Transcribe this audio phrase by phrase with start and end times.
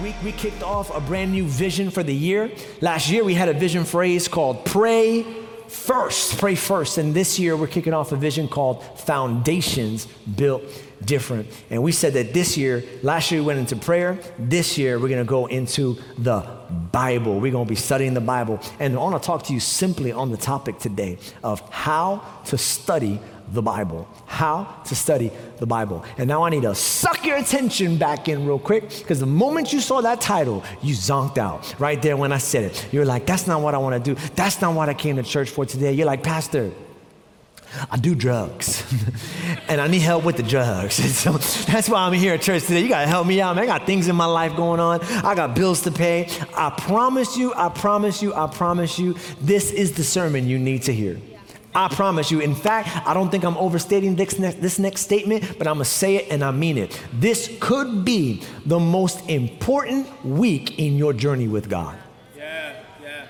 [0.00, 2.50] week we kicked off a brand new vision for the year.
[2.80, 5.24] Last year we had a vision phrase called pray
[5.68, 6.98] first, pray first.
[6.98, 10.06] And this year we're kicking off a vision called foundations
[10.36, 10.62] built
[11.04, 11.48] different.
[11.70, 14.18] And we said that this year, last year we went into prayer.
[14.38, 16.40] This year we're going to go into the
[16.92, 17.40] Bible.
[17.40, 18.60] We're going to be studying the Bible.
[18.78, 22.58] And I want to talk to you simply on the topic today of how to
[22.58, 23.20] study
[23.52, 24.08] the Bible.
[24.26, 26.04] How to study the Bible.
[26.16, 29.72] And now I need to suck your attention back in real quick because the moment
[29.72, 32.88] you saw that title, you zonked out right there when I said it.
[32.92, 34.20] You're like, that's not what I want to do.
[34.34, 35.92] That's not what I came to church for today.
[35.92, 36.72] You're like, Pastor,
[37.90, 38.84] I do drugs
[39.68, 40.94] and I need help with the drugs.
[41.18, 42.80] so that's why I'm here at church today.
[42.80, 43.64] You got to help me out, man.
[43.64, 45.00] I got things in my life going on.
[45.02, 46.28] I got bills to pay.
[46.54, 50.82] I promise you, I promise you, I promise you, this is the sermon you need
[50.82, 51.18] to hear.
[51.74, 52.40] I promise you.
[52.40, 55.84] In fact, I don't think I'm overstating this next, this next statement, but I'm going
[55.84, 57.00] to say it and I mean it.
[57.12, 61.96] This could be the most important week in your journey with God.
[62.36, 63.26] Yeah, yeah.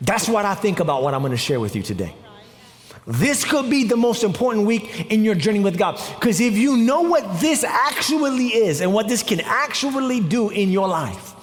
[0.00, 2.14] That's what I think about what I'm going to share with you today.
[3.06, 6.00] This could be the most important week in your journey with God.
[6.14, 10.70] Because if you know what this actually is and what this can actually do in
[10.70, 11.34] your life,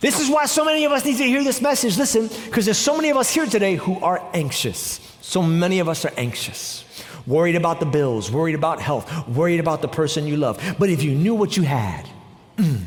[0.00, 1.96] this is why so many of us need to hear this message.
[1.96, 5.00] Listen, because there's so many of us here today who are anxious.
[5.28, 6.86] So many of us are anxious,
[7.26, 10.58] worried about the bills, worried about health, worried about the person you love.
[10.78, 12.08] But if you knew what you had,
[12.56, 12.80] mm,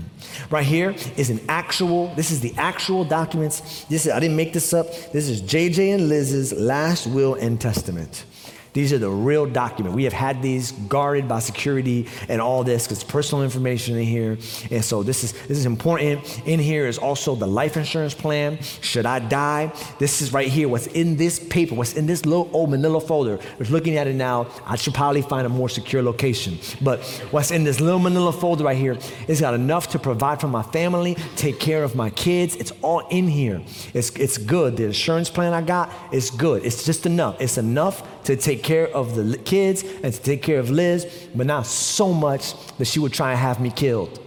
[0.50, 3.86] right here is an actual, this is the actual documents.
[3.90, 4.88] This is, I didn't make this up.
[5.12, 8.26] This is JJ and Liz's last will and testament.
[8.74, 9.96] These are the real document.
[9.96, 14.38] We have had these guarded by security and all this because personal information in here.
[14.70, 16.48] And so this is this is important.
[16.48, 18.62] In here is also the life insurance plan.
[18.82, 19.74] Should I die?
[20.00, 20.70] This is right here.
[20.70, 21.76] What's in this paper?
[21.76, 23.40] What's in this little old Manila folder?
[23.60, 24.48] Was looking at it now.
[24.66, 26.58] I should probably find a more secure location.
[26.82, 28.98] But what's in this little Manila folder right here?
[29.28, 32.56] It's got enough to provide for my family, take care of my kids.
[32.56, 33.62] It's all in here.
[33.94, 34.78] It's it's good.
[34.78, 36.66] The insurance plan I got is good.
[36.66, 37.42] It's just enough.
[37.42, 41.46] It's enough to take care of the kids and to take care of Liz, but
[41.46, 44.20] not so much that she would try and have me killed.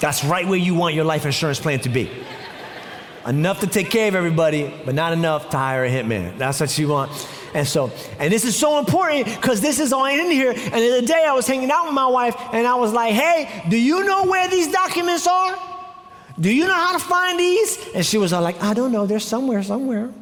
[0.00, 2.10] That's right where you want your life insurance plan to be.
[3.26, 6.38] Enough to take care of everybody, but not enough to hire a hitman.
[6.38, 7.10] That's what you want.
[7.54, 10.50] And so, and this is so important because this is all in here.
[10.50, 13.14] And the other day I was hanging out with my wife and I was like,
[13.14, 15.58] hey, do you know where these documents are?
[16.38, 17.88] Do you know how to find these?
[17.94, 19.06] And she was all like, I don't know.
[19.06, 20.12] They're somewhere, somewhere.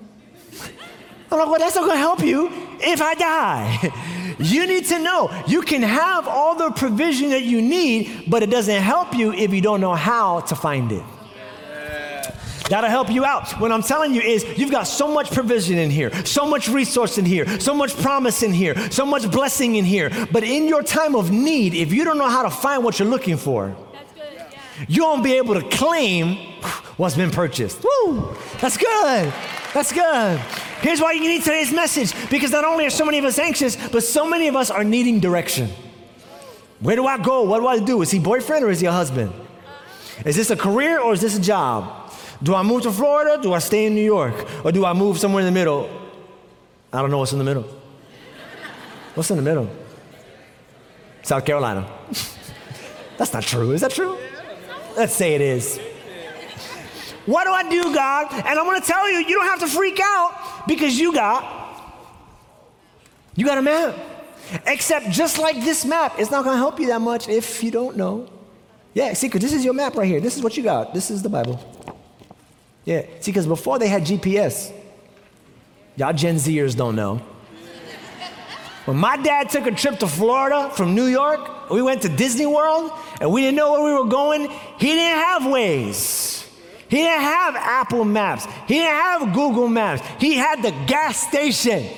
[1.36, 4.36] Well, that's not going to help you if I die.
[4.38, 8.50] you need to know you can have all the provision that you need, but it
[8.50, 11.04] doesn't help you if you don't know how to find it.
[12.68, 13.52] That'll help you out.
[13.60, 17.16] What I'm telling you is you've got so much provision in here, so much resource
[17.16, 20.10] in here, so much promise in here, so much blessing in here.
[20.32, 23.08] But in your time of need, if you don't know how to find what you're
[23.08, 24.84] looking for, yeah.
[24.88, 26.36] you won't be able to claim
[26.96, 27.84] what's been purchased.
[27.84, 28.36] Woo!
[28.60, 29.32] That's good.
[29.76, 30.38] That's good.
[30.80, 33.76] Here's why you need today's message because not only are so many of us anxious,
[33.88, 35.68] but so many of us are needing direction.
[36.80, 37.42] Where do I go?
[37.42, 38.00] What do I do?
[38.00, 39.34] Is he boyfriend or is he a husband?
[40.24, 42.10] Is this a career or is this a job?
[42.42, 43.38] Do I move to Florida?
[43.42, 44.64] Do I stay in New York?
[44.64, 45.90] Or do I move somewhere in the middle?
[46.90, 47.64] I don't know what's in the middle.
[49.14, 49.68] What's in the middle?
[51.22, 51.86] South Carolina.
[53.18, 53.72] That's not true.
[53.72, 54.16] Is that true?
[54.96, 55.78] Let's say it is.
[57.26, 58.32] What do I do, God?
[58.32, 61.66] And I'm going to tell you, you don't have to freak out because you got
[63.36, 63.94] you got a map.
[64.66, 67.70] Except just like this map, it's not going to help you that much if you
[67.70, 68.28] don't know.
[68.94, 70.20] Yeah, see, because this is your map right here.
[70.20, 70.94] This is what you got.
[70.94, 71.60] This is the Bible.
[72.84, 74.72] Yeah, see, because before they had GPS,
[75.96, 77.16] y'all Gen Zers don't know.
[78.86, 82.46] When my dad took a trip to Florida from New York, we went to Disney
[82.46, 84.48] World and we didn't know where we were going.
[84.78, 86.45] He didn't have Waze.
[86.88, 88.46] He didn't have Apple Maps.
[88.66, 90.02] He didn't have Google Maps.
[90.20, 91.88] He had the gas station.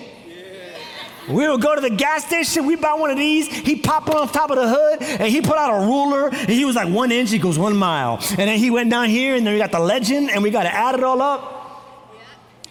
[1.29, 4.29] We would go to the gas station, we buy one of these, he popped on
[4.29, 7.12] top of the hood, and he put out a ruler, and he was like one
[7.12, 8.17] inch, he goes one mile.
[8.31, 10.62] And then he went down here, and then we got the legend, and we got
[10.62, 11.84] to add it all up.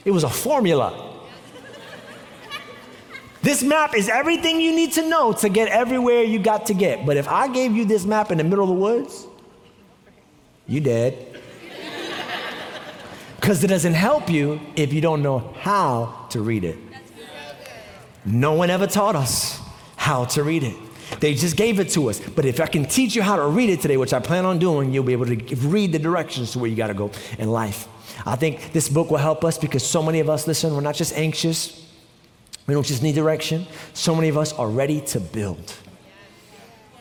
[0.03, 1.03] It was a formula.
[3.43, 7.05] This map is everything you need to know to get everywhere you got to get.
[7.05, 9.27] But if I gave you this map in the middle of the woods,
[10.65, 11.26] you dead.
[13.37, 16.77] Because it doesn't help you if you don't know how to read it.
[18.25, 19.61] No one ever taught us
[19.95, 20.75] how to read it.
[21.19, 22.19] They just gave it to us.
[22.19, 24.59] But if I can teach you how to read it today, which I plan on
[24.59, 27.49] doing, you'll be able to read the directions to where you got to go in
[27.49, 27.87] life.
[28.25, 30.95] I think this book will help us because so many of us, listen, we're not
[30.95, 31.85] just anxious,
[32.65, 33.65] we don't just need direction.
[33.93, 35.73] So many of us are ready to build.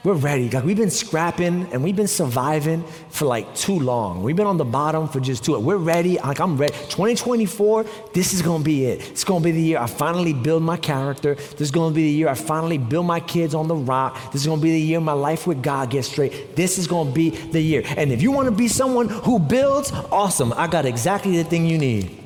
[0.06, 0.48] We're ready.
[0.48, 4.22] Like we've been scrapping and we've been surviving for like too long.
[4.22, 5.58] We've been on the bottom for just too.
[5.58, 6.16] We're ready.
[6.16, 6.74] Like I'm ready.
[6.74, 9.10] 2024, this is gonna be it.
[9.10, 11.34] It's gonna be the year I finally build my character.
[11.34, 14.30] This is gonna be the year I finally build my kids on the rock.
[14.30, 16.54] This is gonna be the year my life with God gets straight.
[16.54, 17.82] This is gonna be the year.
[17.96, 20.52] And if you wanna be someone who builds, awesome.
[20.52, 22.16] I got exactly the thing you need.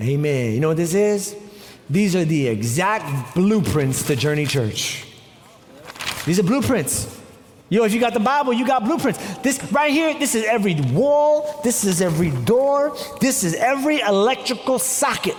[0.00, 0.54] Amen.
[0.54, 1.36] You know what this is?
[1.88, 5.06] These are the exact blueprints to Journey Church.
[6.26, 7.18] These are blueprints.
[7.68, 9.18] Yo, if you got the Bible, you got blueprints.
[9.38, 14.78] This right here, this is every wall, this is every door, this is every electrical
[14.80, 15.36] socket.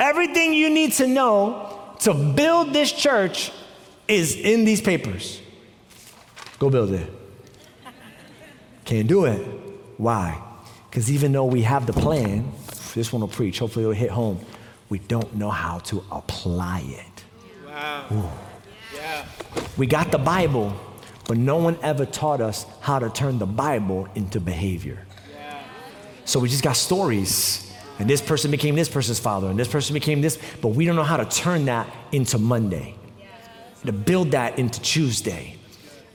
[0.00, 3.52] Everything you need to know to build this church
[4.08, 5.40] is in these papers.
[6.58, 7.08] Go build it.
[8.84, 9.40] Can't do it.
[9.96, 10.42] Why?
[10.90, 12.50] Because even though we have the plan,
[12.94, 14.40] this one will preach, hopefully it'll hit home,
[14.88, 17.24] we don't know how to apply it.
[17.68, 18.06] Wow.
[18.12, 18.49] Ooh.
[19.76, 20.74] We got the Bible,
[21.26, 25.06] but no one ever taught us how to turn the Bible into behavior.
[26.24, 27.66] So we just got stories.
[27.98, 30.96] And this person became this person's father, and this person became this, but we don't
[30.96, 32.94] know how to turn that into Monday,
[33.84, 35.56] to build that into Tuesday.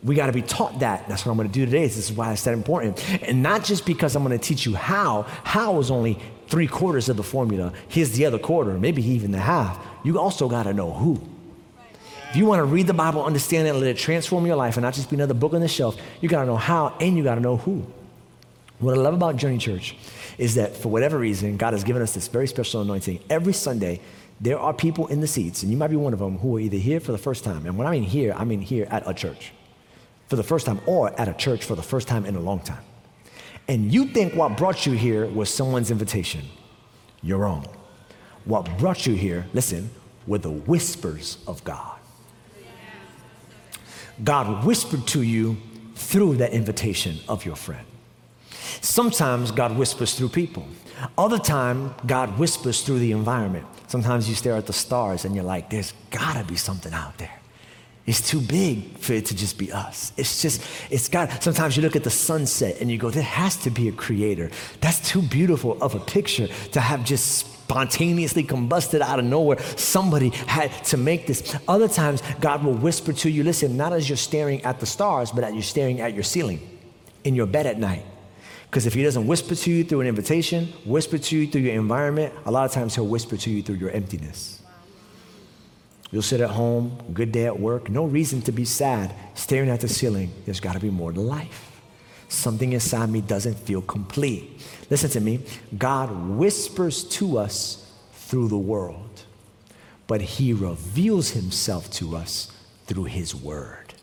[0.03, 1.07] We got to be taught that.
[1.07, 1.83] That's what I'm going to do today.
[1.83, 3.03] This is why it's that important.
[3.23, 5.23] And not just because I'm going to teach you how.
[5.43, 7.73] How is only three quarters of the formula.
[7.87, 9.83] Here's the other quarter, maybe even the half.
[10.03, 11.21] You also got to know who.
[12.35, 14.75] If you want to read the Bible, understand it, and let it transform your life
[14.75, 17.15] and not just be another book on the shelf, you got to know how and
[17.15, 17.87] you got to know who.
[18.79, 19.95] What I love about Journey Church
[20.37, 23.21] is that for whatever reason, God has given us this very special anointing.
[23.29, 24.01] Every Sunday,
[24.41, 26.59] there are people in the seats, and you might be one of them, who are
[26.59, 27.65] either here for the first time.
[27.65, 29.53] And when I mean here, I mean here at a church
[30.27, 32.59] for the first time or at a church for the first time in a long
[32.59, 32.83] time.
[33.69, 36.41] And you think what brought you here was someone's invitation.
[37.23, 37.65] You're wrong.
[38.43, 39.89] What brought you here, listen,
[40.27, 41.94] were the whispers of God.
[44.23, 45.57] God whispered to you
[45.95, 47.85] through that invitation of your friend.
[48.81, 50.65] Sometimes God whispers through people.
[51.17, 53.65] Other time, God whispers through the environment.
[53.87, 57.39] Sometimes you stare at the stars and you're like, there's gotta be something out there.
[58.05, 60.13] It's too big for it to just be us.
[60.15, 63.57] It's just, it's got, sometimes you look at the sunset and you go, there has
[63.57, 64.51] to be a creator.
[64.79, 69.59] That's too beautiful of a picture to have just spontaneously combusted out of nowhere.
[69.75, 71.57] Somebody had to make this.
[71.67, 75.31] Other times, God will whisper to you, listen, not as you're staring at the stars,
[75.31, 76.59] but as you're staring at your ceiling
[77.23, 78.05] in your bed at night.
[78.67, 81.73] Because if He doesn't whisper to you through an invitation, whisper to you through your
[81.73, 84.61] environment, a lot of times He'll whisper to you through your emptiness.
[86.11, 89.81] You'll sit at home, good day at work, no reason to be sad, staring at
[89.81, 90.31] the ceiling.
[90.45, 91.81] There's got to be more to life.
[92.29, 94.61] Something inside me doesn't feel complete.
[94.89, 95.41] Listen to me.
[95.77, 99.23] God whispers to us through the world,
[100.07, 102.51] but He reveals Himself to us
[102.85, 103.93] through His Word.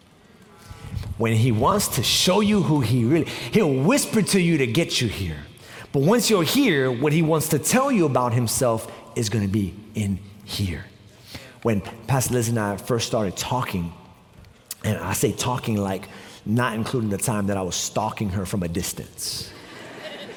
[1.18, 5.00] When He wants to show you who He really, He'll whisper to you to get
[5.00, 5.38] you here.
[5.92, 9.52] But once you're here, what He wants to tell you about Himself is going to
[9.52, 10.84] be in here.
[11.62, 13.92] When Pastor Liz and I first started talking,
[14.82, 16.08] and I say talking like
[16.44, 19.51] not including the time that I was stalking her from a distance.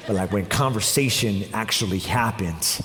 [0.06, 2.80] But like when conversation actually happened,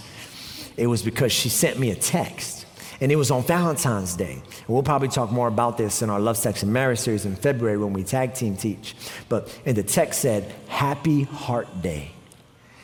[0.77, 2.65] it was because she sent me a text.
[2.99, 4.33] And it was on Valentine's Day.
[4.33, 7.35] And we'll probably talk more about this in our Love, Sex, and Marriage series in
[7.35, 8.95] February when we tag team teach.
[9.27, 12.11] But and the text said, Happy Heart Day.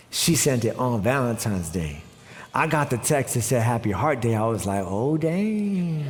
[0.09, 2.01] She sent it on Valentine's Day.
[2.53, 4.33] I got the text that said Happy Heart Day.
[4.33, 6.03] I was like, oh, dang.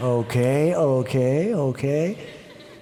[0.00, 2.18] okay, okay, okay.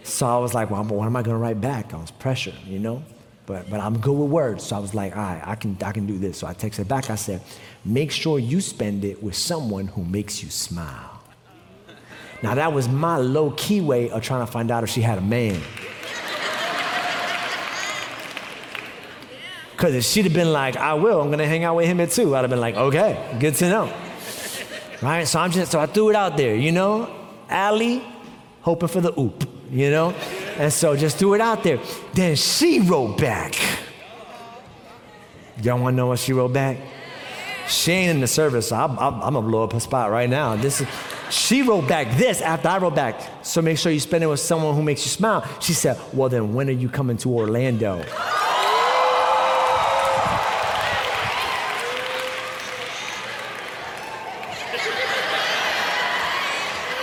[0.03, 1.95] So I was like, well, what am I to write back?
[1.95, 3.03] I was pressure, you know?
[3.47, 4.65] But, but I'm good with words.
[4.65, 6.39] So I was like, all right, I can, I can do this.
[6.39, 7.11] So I texted back.
[7.11, 7.43] I said,
[7.85, 11.21] make sure you spend it with someone who makes you smile.
[12.43, 15.19] Now, that was my low key way of trying to find out if she had
[15.19, 15.61] a man.
[19.73, 22.01] Because if she'd have been like, I will, I'm going to hang out with him
[22.01, 23.93] at two, I'd have been like, okay, good to know.
[25.03, 25.27] right?
[25.27, 27.13] So I'm just, so I threw it out there, you know?
[27.49, 28.03] Allie,
[28.61, 30.15] hoping for the oop you know?
[30.62, 31.81] And so just threw it out there.
[32.14, 33.57] Then she wrote back.
[35.61, 36.76] Y'all wanna know what she wrote back?
[37.66, 40.31] She ain't in the service, so I'm, I'm, I'm gonna blow up her spot right
[40.31, 40.54] now.
[40.54, 40.87] This is,
[41.31, 43.21] she wrote back this after I wrote back.
[43.45, 45.45] So make sure you spend it with someone who makes you smile.
[45.61, 48.04] She said, Well, then when are you coming to Orlando?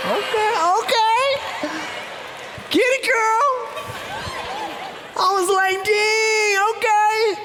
[0.06, 1.20] Okay, okay.
[2.70, 3.40] Get it, girl.
[5.22, 7.36] I was like, dang, okay.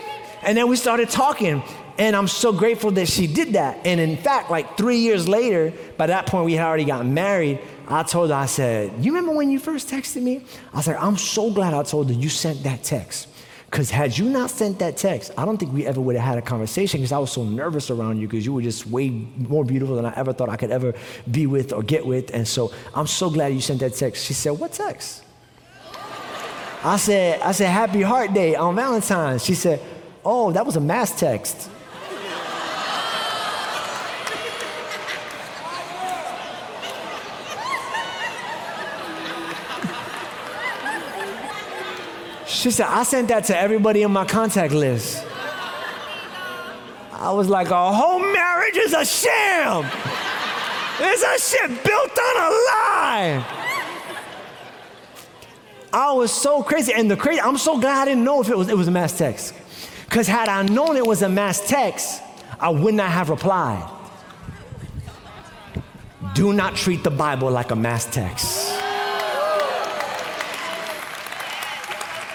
[0.46, 1.64] And then we started talking.
[1.98, 3.86] And I'm so grateful that she did that.
[3.86, 7.60] And in fact, like three years later, by that point we had already gotten married.
[7.88, 10.44] I told her, I said, You remember when you first texted me?
[10.74, 13.30] I said, I'm so glad I told her you sent that text.
[13.70, 16.38] Because had you not sent that text, I don't think we ever would have had
[16.38, 19.66] a conversation because I was so nervous around you because you were just way more
[19.66, 20.94] beautiful than I ever thought I could ever
[21.30, 22.34] be with or get with.
[22.34, 24.26] And so I'm so glad you sent that text.
[24.26, 25.24] She said, What text?
[26.84, 29.44] I said, I said, Happy Heart Day on Valentine's.
[29.44, 29.82] She said,
[30.26, 31.70] Oh, that was a mass text.
[42.48, 45.24] She said, I sent that to everybody in my contact list.
[47.12, 49.86] I was like, a whole marriage is a sham.
[51.00, 53.46] It's a shit built on a lie.
[55.94, 56.94] I was so crazy.
[56.94, 58.92] And the crazy, I'm so glad I didn't know if it was, it was a
[58.92, 59.54] mass text.
[60.06, 62.22] Because had I known it was a mass text,
[62.60, 63.92] I would not have replied.
[66.34, 68.72] Do not treat the Bible like a mass text.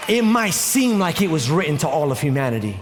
[0.09, 2.77] It might seem like it was written to all of humanity,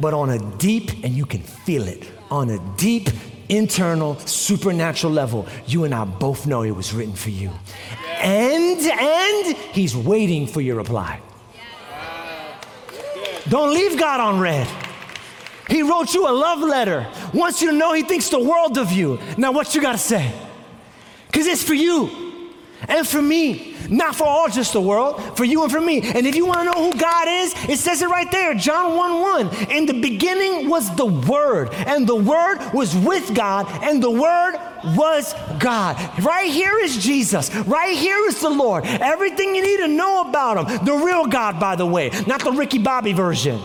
[0.00, 3.08] but on a deep, and you can feel it, on a deep,
[3.48, 7.50] internal, supernatural level, you and I both know it was written for you.
[8.18, 11.20] And, and he's waiting for your reply.
[13.48, 14.68] Don't leave God on red.
[15.68, 17.06] He wrote you a love letter.
[17.32, 19.18] Wants you to know he thinks the world of you.
[19.36, 20.32] Now, what you got to say?
[21.26, 22.50] Because it's for you
[22.88, 23.71] and for me.
[23.90, 26.00] Not for all just the world, for you and for me.
[26.02, 28.96] And if you want to know who God is, it says it right there, John
[28.96, 29.70] 1 1.
[29.70, 34.54] In the beginning was the Word, and the Word was with God, and the Word
[34.96, 35.96] was God.
[36.22, 37.54] Right here is Jesus.
[37.54, 38.84] Right here is the Lord.
[38.84, 40.84] Everything you need to know about Him.
[40.84, 43.60] The real God, by the way, not the Ricky Bobby version.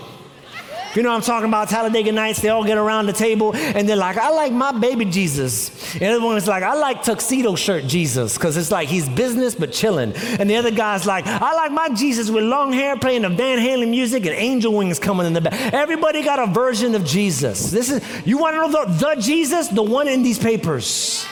[0.97, 1.69] You know I'm talking about?
[1.69, 5.05] Talladega Nights, they all get around the table and they're like, I like my baby
[5.05, 5.69] Jesus.
[5.93, 9.53] And the other one's like, I like tuxedo shirt Jesus, because it's like he's business
[9.53, 10.13] but chilling.
[10.15, 13.59] And the other guy's like, I like my Jesus with long hair playing the Van
[13.59, 15.71] Halen music and angel wings coming in the back.
[15.71, 17.69] Everybody got a version of Jesus.
[17.69, 19.67] This is, you want to know the, the Jesus?
[19.67, 21.27] The one in these papers.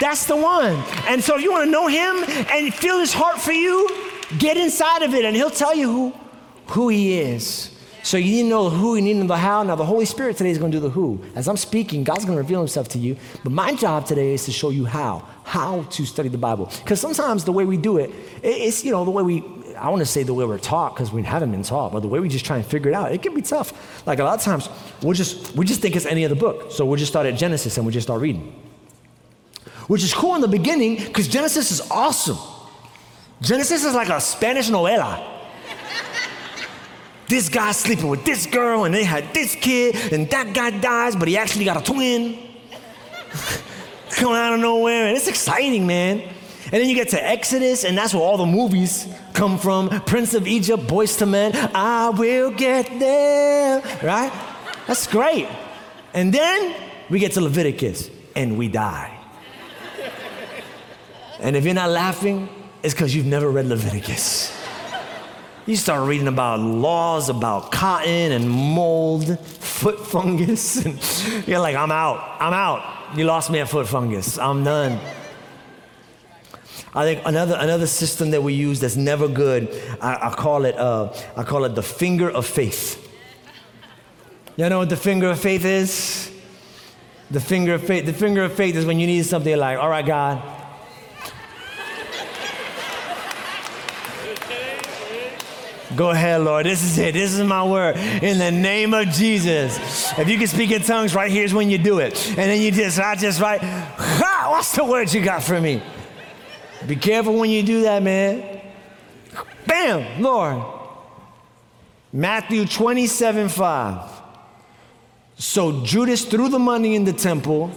[0.00, 0.82] That's the one.
[1.06, 3.90] And so if you want to know him and feel his heart for you,
[4.38, 6.14] get inside of it and he'll tell you who,
[6.68, 7.71] who he is.
[8.02, 9.62] So you need to know the who, you need to know the how.
[9.62, 11.22] Now the Holy Spirit today is going to do the who.
[11.36, 13.16] As I'm speaking, God's going to reveal himself to you.
[13.44, 16.70] But my job today is to show you how, how to study the Bible.
[16.82, 18.10] Because sometimes the way we do it,
[18.42, 19.44] it's, you know, the way we,
[19.76, 22.08] I want to say the way we're taught because we haven't been taught, but the
[22.08, 24.04] way we just try and figure it out, it can be tough.
[24.04, 24.68] Like a lot of times,
[25.00, 26.72] we'll just, we just think it's any other book.
[26.72, 28.52] So we'll just start at Genesis and we just start reading.
[29.86, 32.38] Which is cool in the beginning because Genesis is awesome.
[33.40, 35.31] Genesis is like a Spanish novela
[37.32, 41.16] this guy's sleeping with this girl and they had this kid and that guy dies,
[41.16, 42.38] but he actually got a twin.
[44.10, 46.20] Coming out of nowhere, and it's exciting, man.
[46.20, 49.88] And then you get to Exodus, and that's where all the movies come from.
[50.02, 54.30] Prince of Egypt, Boyz II Men, I will get there, right?
[54.86, 55.48] That's great.
[56.12, 56.74] And then
[57.08, 59.18] we get to Leviticus, and we die.
[61.40, 62.50] And if you're not laughing,
[62.82, 64.61] it's because you've never read Leviticus.
[65.64, 71.92] You start reading about laws about cotton and mold, foot fungus, and you're like, I'm
[71.92, 73.16] out, I'm out.
[73.16, 74.98] You lost me at foot fungus, I'm done.
[76.94, 79.68] I think another, another system that we use that's never good,
[80.00, 82.98] I, I call it, uh, I call it the finger of faith.
[84.56, 86.30] You know what the finger of faith is?
[87.30, 88.04] The finger of faith.
[88.04, 90.42] The finger of faith is when you need something like, all right, God,
[95.96, 96.64] Go ahead, Lord.
[96.66, 97.12] This is it.
[97.12, 97.96] This is my word.
[97.96, 99.78] In the name of Jesus.
[100.18, 102.28] If you can speak in tongues, right here's when you do it.
[102.28, 105.82] And then you just, I just write, ha, what's the word you got for me?
[106.86, 108.60] Be careful when you do that, man.
[109.66, 110.62] Bam, Lord.
[112.12, 114.10] Matthew 27 5.
[115.36, 117.70] So Judas threw the money in the temple,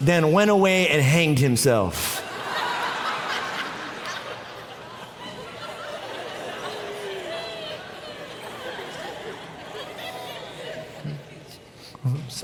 [0.00, 2.28] then went away and hanged himself.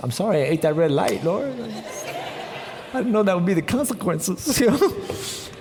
[0.02, 1.52] I'm sorry I ate that red light, Lord.
[2.94, 4.60] I didn't know that would be the consequences.
[4.60, 4.92] You know?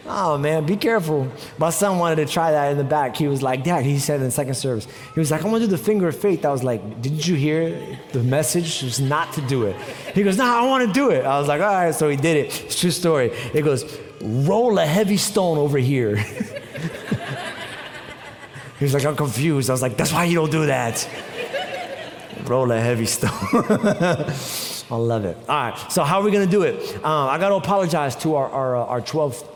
[0.10, 1.28] Oh man, be careful.
[1.58, 3.18] My son wanted to try that in the back.
[3.18, 5.68] He was like, Dad, he said in second service, he was like, I want to
[5.68, 6.46] do the finger of faith.
[6.46, 8.84] I was like, Didn't you hear the message?
[8.84, 9.76] was not to do it.
[10.16, 11.26] He goes, No, I want to do it.
[11.26, 12.64] I was like, All right, so he did it.
[12.66, 13.32] It's true story.
[13.54, 16.16] It goes, Roll a heavy stone over here.
[18.80, 19.70] he was like, I'm confused.
[19.70, 21.06] I was like, That's why you don't do that.
[22.48, 23.32] Roll that heavy stone.
[24.90, 25.38] I love it.
[25.50, 26.96] All right, so how are we going to do it?
[26.98, 29.56] Um, I got to apologize to our, our, uh, our 12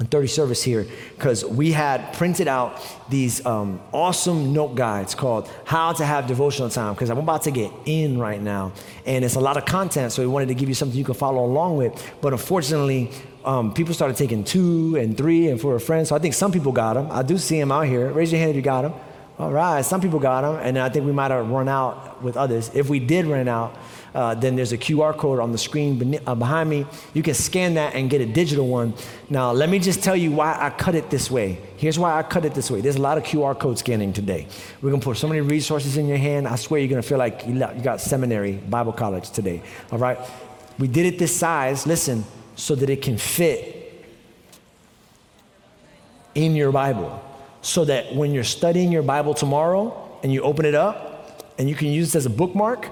[0.00, 0.86] and 30 service here
[1.16, 6.70] because we had printed out these um, awesome note guides called How to Have Devotional
[6.70, 8.72] Time because I'm about to get in right now
[9.04, 11.14] and it's a lot of content, so we wanted to give you something you can
[11.14, 12.12] follow along with.
[12.20, 13.10] But unfortunately,
[13.44, 16.50] um, people started taking two and three and for a friend, so I think some
[16.50, 17.08] people got them.
[17.10, 18.10] I do see them out here.
[18.10, 18.94] Raise your hand if you got them.
[19.40, 22.36] All right, some people got them, and I think we might have run out with
[22.36, 22.70] others.
[22.74, 23.74] If we did run out,
[24.14, 26.84] uh, then there's a QR code on the screen uh, behind me.
[27.14, 28.92] You can scan that and get a digital one.
[29.30, 31.58] Now, let me just tell you why I cut it this way.
[31.78, 32.82] Here's why I cut it this way.
[32.82, 34.46] There's a lot of QR code scanning today.
[34.82, 36.46] We're gonna put so many resources in your hand.
[36.46, 39.62] I swear you're gonna feel like you got seminary, Bible college today.
[39.90, 40.18] All right?
[40.78, 44.04] We did it this size, listen, so that it can fit
[46.34, 47.24] in your Bible.
[47.62, 51.74] So that when you're studying your Bible tomorrow and you open it up and you
[51.74, 52.86] can use it as a bookmark,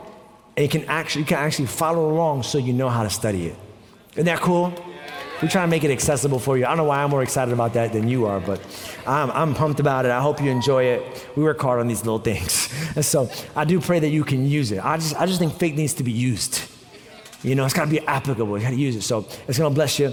[0.57, 3.47] and you can actually, you can actually follow along so you know how to study
[3.47, 3.57] it.
[4.13, 4.75] Isn't that cool?
[5.41, 6.65] We try to make it accessible for you.
[6.65, 8.61] I don't know why I'm more excited about that than you are, but
[9.07, 10.11] I'm, I'm pumped about it.
[10.11, 11.29] I hope you enjoy it.
[11.37, 12.69] We work hard on these little things.
[12.97, 14.85] And so I do pray that you can use it.
[14.85, 16.63] I just, I just think faith needs to be used.
[17.45, 18.59] You know, it's got to be applicable.
[18.59, 19.03] You got to use it.
[19.03, 20.13] So it's going to bless you.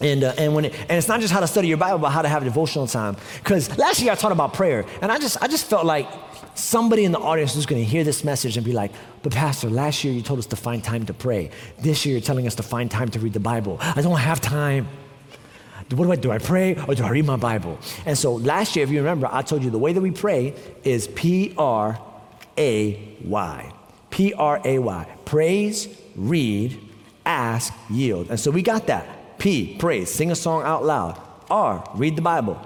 [0.00, 2.10] And, uh, and, when it, and it's not just how to study your Bible, but
[2.10, 3.16] how to have devotional time.
[3.42, 6.08] Because last year I taught about prayer, and I just, I just felt like
[6.54, 8.92] somebody in the audience is going to hear this message and be like,
[9.22, 11.50] but Pastor, last year you told us to find time to pray.
[11.78, 13.78] This year you're telling us to find time to read the Bible.
[13.80, 14.88] I don't have time.
[15.90, 16.30] What do I do?
[16.30, 17.78] I pray or do I read my Bible?
[18.06, 20.54] And so last year, if you remember, I told you the way that we pray
[20.84, 22.00] is P R
[22.56, 23.72] A Y.
[24.10, 25.16] P R A Y.
[25.24, 26.78] Praise, read,
[27.26, 28.30] ask, yield.
[28.30, 29.19] And so we got that.
[29.40, 31.18] P, praise, sing a song out loud.
[31.50, 32.60] R, read the Bible.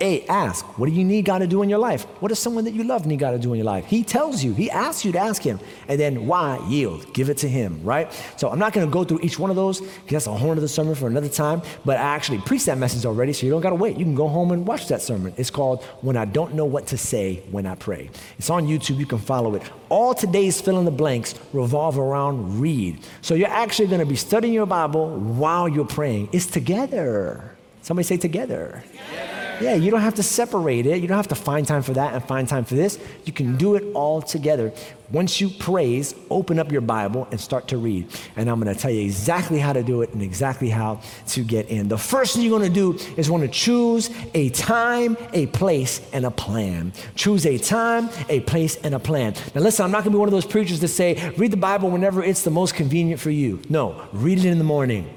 [0.00, 2.04] A, ask, what do you need God to do in your life?
[2.20, 3.84] What does someone that you love need God to do in your life?
[3.86, 5.60] He tells you, He asks you to ask Him.
[5.88, 6.58] And then why?
[6.68, 8.10] Yield, give it to Him, right?
[8.36, 10.68] So I'm not gonna go through each one of those because that's a whole other
[10.68, 13.74] sermon for another time, but I actually preached that message already, so you don't gotta
[13.74, 13.98] wait.
[13.98, 15.34] You can go home and watch that sermon.
[15.36, 18.10] It's called When I Don't Know What to Say When I Pray.
[18.38, 19.62] It's on YouTube, you can follow it.
[19.88, 23.00] All today's fill in the blanks revolve around read.
[23.20, 26.30] So you're actually gonna be studying your Bible while you're praying.
[26.32, 27.56] It's together.
[27.82, 28.82] Somebody say together.
[28.86, 29.39] together.
[29.60, 31.00] Yeah, you don't have to separate it.
[31.00, 32.98] You don't have to find time for that and find time for this.
[33.24, 34.72] You can do it all together.
[35.12, 38.06] Once you praise, open up your Bible and start to read.
[38.36, 41.42] And I'm going to tell you exactly how to do it and exactly how to
[41.42, 41.88] get in.
[41.88, 46.00] The first thing you're going to do is want to choose a time, a place,
[46.12, 46.92] and a plan.
[47.16, 49.34] Choose a time, a place, and a plan.
[49.54, 51.56] Now, listen, I'm not going to be one of those preachers that say, read the
[51.56, 53.60] Bible whenever it's the most convenient for you.
[53.68, 55.12] No, read it in the morning.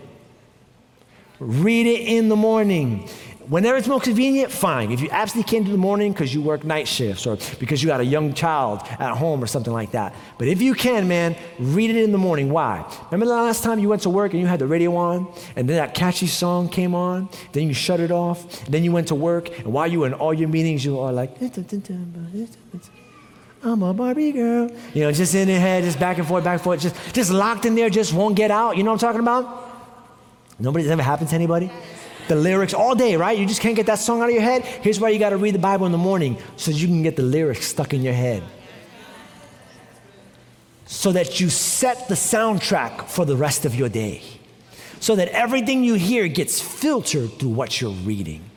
[1.40, 3.10] Read it in the morning.
[3.48, 4.92] Whenever it's most convenient, fine.
[4.92, 7.88] If you absolutely can't do the morning because you work night shifts or because you
[7.88, 10.14] got a young child at home or something like that.
[10.38, 12.52] But if you can, man, read it in the morning.
[12.52, 12.86] Why?
[13.12, 15.68] Remember the last time you went to work and you had the radio on and
[15.68, 19.16] then that catchy song came on, then you shut it off, then you went to
[19.16, 21.38] work, and while you were in all your meetings, you were like,
[23.64, 24.70] I'm a Barbie girl.
[24.94, 27.32] You know, just in your head, just back and forth, back and forth, just, just
[27.32, 28.78] locked in there, just won't get out.
[28.78, 29.70] You know what I'm talking about?
[30.60, 31.72] Nobody's ever happened to anybody?
[32.28, 33.38] The lyrics all day, right?
[33.38, 34.64] You just can't get that song out of your head.
[34.64, 37.16] Here's why you got to read the Bible in the morning so you can get
[37.16, 38.44] the lyrics stuck in your head.
[40.86, 44.22] So that you set the soundtrack for the rest of your day.
[45.00, 48.50] So that everything you hear gets filtered through what you're reading.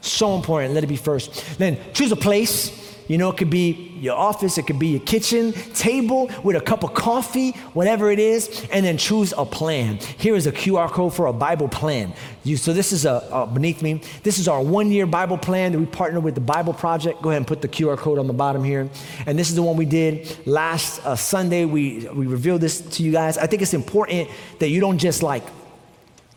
[0.00, 0.74] So important.
[0.74, 1.58] Let it be first.
[1.58, 5.00] Then choose a place you know, it could be your office, it could be your
[5.00, 9.96] kitchen table with a cup of coffee, whatever it is, and then choose a plan.
[10.18, 12.14] Here is a QR code for a Bible plan.
[12.44, 14.00] You, so this is a, a beneath me.
[14.22, 17.22] This is our one-year Bible plan that we partner with the Bible Project.
[17.22, 18.88] Go ahead and put the QR code on the bottom here.
[19.26, 21.64] And this is the one we did last uh, Sunday.
[21.64, 23.38] We we revealed this to you guys.
[23.38, 25.44] I think it's important that you don't just like,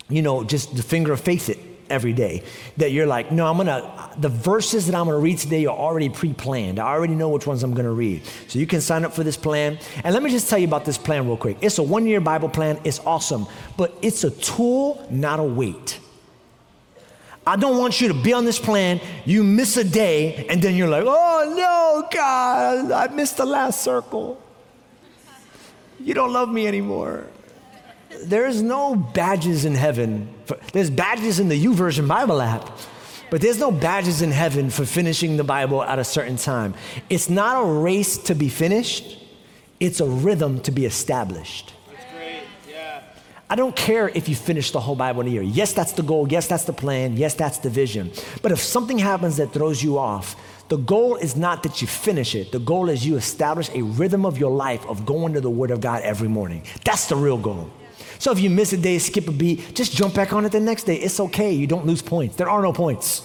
[0.10, 2.44] you know, just the finger of faith it every day.
[2.78, 6.10] That you're like, no, I'm gonna, the verses that I'm gonna read today are already
[6.10, 6.80] pre planned.
[6.80, 8.24] I already know which ones I'm gonna read.
[8.48, 9.80] So you can sign up for this plan.
[10.04, 11.58] And let me just tell you about this plan real quick.
[11.62, 13.48] It's a one year Bible plan, it's awesome,
[13.78, 16.00] but it's a tool, not a weight.
[17.48, 20.76] I don't want you to be on this plan, you miss a day, and then
[20.76, 24.42] you're like, oh no, God, I missed the last circle.
[26.00, 27.28] You don't love me anymore.
[28.24, 30.34] There's no badges in heaven.
[30.46, 32.70] For, there's badges in the YouVersion Bible app,
[33.30, 36.74] but there's no badges in heaven for finishing the Bible at a certain time.
[37.10, 39.18] It's not a race to be finished,
[39.80, 41.74] it's a rhythm to be established.
[43.50, 45.42] I don't care if you finish the whole Bible in a year.
[45.42, 46.28] Yes, that's the goal.
[46.30, 47.16] Yes, that's the plan.
[47.16, 48.12] Yes, that's the vision.
[48.42, 50.36] But if something happens that throws you off,
[50.68, 52.52] the goal is not that you finish it.
[52.52, 55.72] The goal is you establish a rhythm of your life of going to the Word
[55.72, 56.64] of God every morning.
[56.84, 57.72] That's the real goal.
[58.20, 60.60] So if you miss a day, skip a beat, just jump back on it the
[60.60, 60.96] next day.
[60.96, 61.52] It's okay.
[61.52, 62.36] You don't lose points.
[62.36, 63.22] There are no points.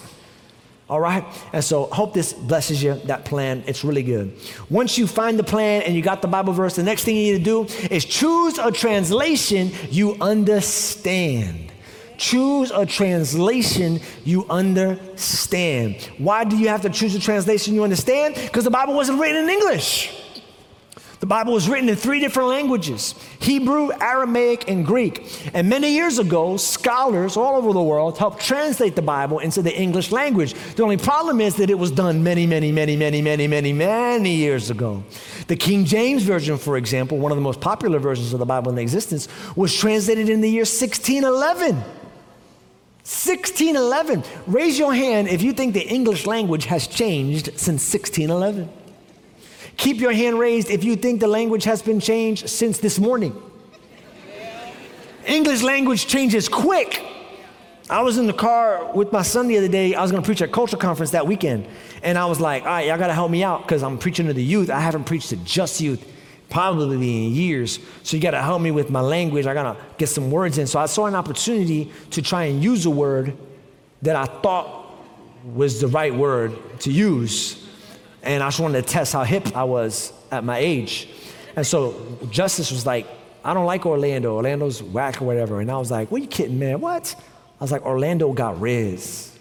[0.89, 1.25] All right?
[1.53, 3.63] And so hope this blesses you, that plan.
[3.65, 4.37] It's really good.
[4.69, 7.33] Once you find the plan and you got the Bible verse, the next thing you
[7.33, 11.71] need to do is choose a translation you understand.
[12.17, 15.95] Choose a translation you understand.
[16.17, 18.35] Why do you have to choose a translation you understand?
[18.35, 20.22] Because the Bible wasn't written in English.
[21.23, 25.25] The Bible was written in three different languages Hebrew, Aramaic, and Greek.
[25.53, 29.73] And many years ago, scholars all over the world helped translate the Bible into the
[29.73, 30.53] English language.
[30.75, 34.35] The only problem is that it was done many, many, many, many, many, many, many
[34.35, 35.01] years ago.
[35.47, 38.73] The King James Version, for example, one of the most popular versions of the Bible
[38.73, 41.75] in existence, was translated in the year 1611.
[43.05, 44.23] 1611.
[44.45, 48.82] Raise your hand if you think the English language has changed since 1611.
[49.77, 53.35] Keep your hand raised if you think the language has been changed since this morning.
[55.25, 57.01] English language changes quick.
[57.89, 59.93] I was in the car with my son the other day.
[59.93, 61.67] I was going to preach at a culture conference that weekend.
[62.01, 64.27] And I was like, all right, y'all got to help me out because I'm preaching
[64.27, 64.69] to the youth.
[64.69, 66.05] I haven't preached to just youth
[66.49, 67.79] probably in years.
[68.03, 69.45] So you got to help me with my language.
[69.47, 70.67] I got to get some words in.
[70.67, 73.35] So I saw an opportunity to try and use a word
[74.01, 74.95] that I thought
[75.43, 77.62] was the right word to use
[78.23, 81.09] and I just wanted to test how hip I was at my age.
[81.55, 83.05] And so Justice was like,
[83.43, 84.35] I don't like Orlando.
[84.35, 85.59] Orlando's whack or whatever.
[85.59, 86.79] And I was like, what are you kidding, man?
[86.79, 87.13] What?
[87.59, 89.31] I was like, Orlando got Rizz.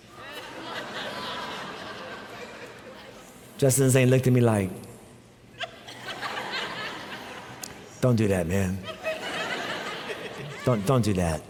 [3.57, 4.71] Justin Zane looked at me like,
[8.01, 8.79] don't do that, man.
[10.65, 11.43] Don't, don't do that.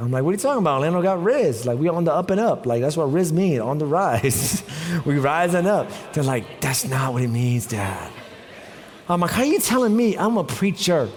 [0.00, 0.78] I'm like, what are you talking about?
[0.78, 1.66] Orlando got Rizz.
[1.66, 2.66] Like, we on the up and up.
[2.66, 4.64] Like, that's what Rizz means, on the rise.
[5.04, 5.90] we rising up.
[6.12, 8.10] They're like, that's not what it means, Dad.
[9.08, 11.08] I'm like, how are you telling me I'm a preacher?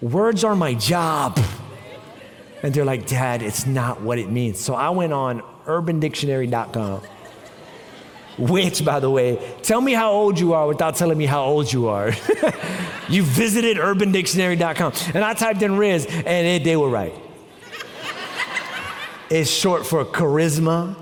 [0.00, 1.38] Words are my job.
[2.62, 4.60] And they're like, Dad, it's not what it means.
[4.60, 7.02] So I went on urbandictionary.com,
[8.38, 11.70] which, by the way, tell me how old you are without telling me how old
[11.70, 12.12] you are.
[13.08, 14.92] you visited urbandictionary.com.
[15.14, 17.14] And I typed in Rizz, and it, they were right
[19.30, 20.96] It's short for charisma,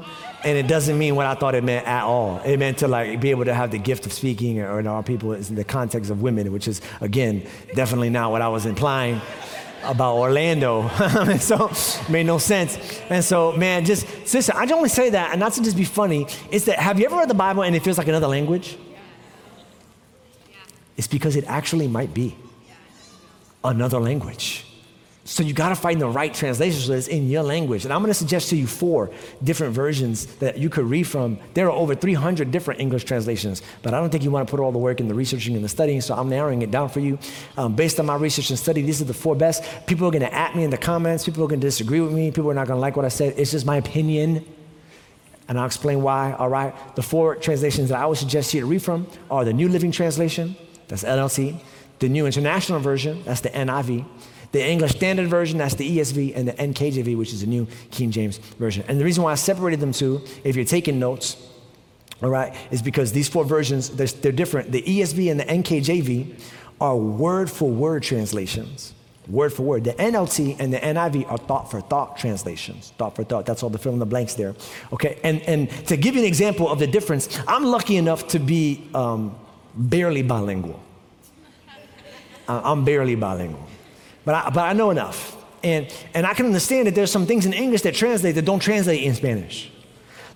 [0.45, 2.39] and it doesn't mean what I thought it meant at all.
[2.45, 5.03] It meant to like be able to have the gift of speaking, or in our
[5.03, 9.21] people in the context of women, which is again definitely not what I was implying
[9.83, 10.89] about Orlando.
[11.39, 11.71] so
[12.11, 12.79] made no sense.
[13.09, 16.27] And so, man, just sister, I only say that, and not to just be funny.
[16.51, 18.77] Is that have you ever read the Bible and it feels like another language?
[20.97, 22.37] It's because it actually might be
[23.65, 24.67] another language.
[25.27, 27.85] So you got to find the right translation so it's in your language.
[27.85, 29.11] And I'm going to suggest to you four
[29.43, 31.39] different versions that you could read from.
[31.55, 34.61] There are over 300 different English translations, but I don't think you want to put
[34.61, 37.01] all the work in the researching and the studying, so I'm narrowing it down for
[37.01, 37.19] you.
[37.57, 39.65] Um, based on my research and study, these are the four best.
[39.87, 41.25] People are going to at me in the comments.
[41.25, 42.31] People are going to disagree with me.
[42.31, 43.33] People are not going to like what I said.
[43.39, 44.45] It's just my opinion.
[45.49, 46.75] And I'll explain why, all right?
[46.97, 49.91] The four translations that I would suggest you to read from are the New Living
[49.91, 50.55] Translation,
[50.89, 51.61] that's NLT,
[51.99, 54.05] the New International Version, that's the NIV,
[54.55, 58.13] the English Standard Version, that's the ESV, and the NKJV, which is the New King
[58.13, 58.85] James Version.
[58.87, 61.37] And the reason why I separated them two, if you're taking notes,
[62.23, 64.71] all right, is because these four versions, they're, they're different.
[64.71, 66.41] The ESV and the NKJV
[66.81, 68.95] are word for word translations
[69.27, 69.85] word for word.
[69.85, 72.93] The NLT and the NIV are thought for thought translations.
[72.99, 73.47] Thought for thought.
[73.47, 74.55] That's all the fill in the blanks there.
[74.93, 78.39] Okay, and, and to give you an example of the difference, I'm lucky enough to
[78.39, 79.35] be um,
[79.75, 80.79] barely bilingual.
[82.47, 83.64] I'm barely bilingual
[84.25, 85.37] but I, but I know enough.
[85.63, 88.61] And, and I can understand that there's some things in English that translate that don't
[88.61, 89.71] translate in Spanish.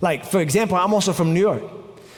[0.01, 1.63] Like, for example, I'm also from New York.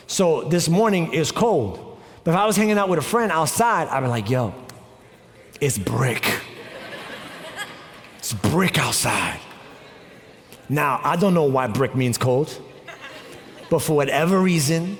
[0.07, 1.99] So this morning is cold.
[2.23, 4.53] But if I was hanging out with a friend outside, I'd be like, yo,
[5.59, 6.25] it's brick.
[8.19, 9.39] It's brick outside.
[10.69, 12.55] Now, I don't know why brick means cold,
[13.69, 14.97] but for whatever reason,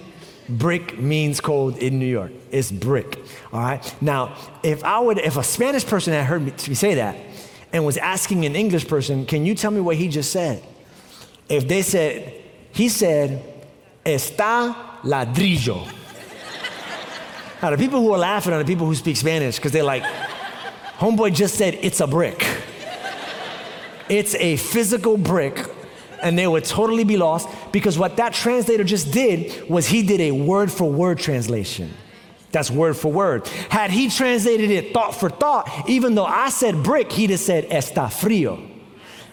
[0.52, 2.32] brick means cold in New York.
[2.52, 3.20] It's brick.
[3.52, 3.96] All right.
[4.02, 7.18] Now, if I would, if a Spanish person had heard me say that
[7.74, 10.64] and was asking an English person, can you tell me what he just said?
[11.50, 12.34] If they said,
[12.72, 13.44] he said,
[14.06, 15.86] está ladrillo.
[17.62, 20.04] now, the people who are laughing are the people who speak Spanish because they're like,
[20.98, 22.46] homeboy just said, it's a brick.
[24.10, 25.66] It's a physical brick,
[26.22, 30.22] and they would totally be lost because what that translator just did was he did
[30.22, 31.92] a word for word translation.
[32.52, 33.48] That's word for word.
[33.70, 37.70] Had he translated it thought for thought, even though I said brick, he'd have said
[37.70, 38.70] está frío.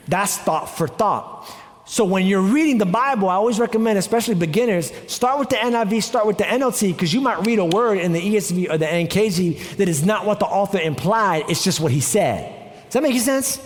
[0.07, 1.49] That's thought for thought.
[1.85, 6.03] So when you're reading the Bible, I always recommend, especially beginners, start with the NIV,
[6.03, 8.85] start with the NLT, because you might read a word in the ESV or the
[8.85, 12.55] NKJ that is not what the author implied, it's just what he said.
[12.85, 13.59] Does that make sense?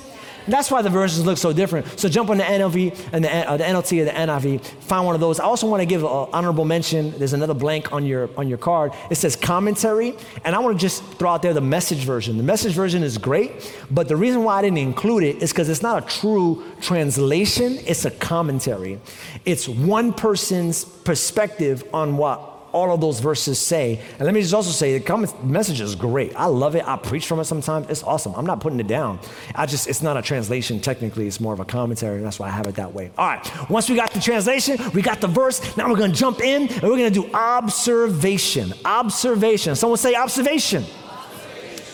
[0.47, 1.99] That's why the versions look so different.
[1.99, 5.15] So jump on the NLV and the, uh, the NLT or the NIV, find one
[5.15, 5.41] of those.
[5.41, 7.17] I also want to give an honorable mention.
[7.19, 8.93] There's another blank on your on your card.
[9.11, 12.37] It says commentary, and I want to just throw out there the message version.
[12.37, 15.69] The message version is great, but the reason why I didn't include it is because
[15.69, 17.79] it's not a true translation.
[17.87, 19.01] It's a commentary.
[19.45, 24.01] It's one person's perspective on what all of those verses say.
[24.19, 26.35] And let me just also say the comment message is great.
[26.35, 26.87] I love it.
[26.87, 27.89] I preach from it sometimes.
[27.89, 28.35] It's awesome.
[28.35, 29.21] I'm not putting it down.
[29.55, 31.27] I just it's not a translation technically.
[31.27, 32.17] It's more of a commentary.
[32.17, 33.11] And that's why I have it that way.
[33.17, 33.71] All right.
[33.71, 35.77] Once we got the translation, we got the verse.
[35.77, 38.73] Now we're going to jump in and we're going to do observation.
[38.85, 39.77] Observation.
[39.77, 40.85] Someone say observation.
[40.85, 41.85] observation.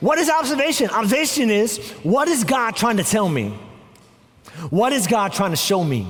[0.00, 0.90] What is observation?
[0.90, 3.58] Observation is what is God trying to tell me?
[4.70, 6.06] What is God trying to show me?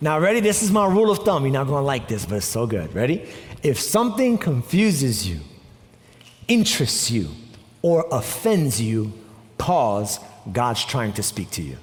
[0.00, 0.40] Now, ready?
[0.40, 1.44] This is my rule of thumb.
[1.44, 2.94] You're not going to like this, but it's so good.
[2.94, 3.26] Ready?
[3.66, 5.40] If something confuses you,
[6.46, 7.30] interests you,
[7.82, 9.12] or offends you,
[9.58, 10.20] pause.
[10.52, 11.76] God's trying to speak to you.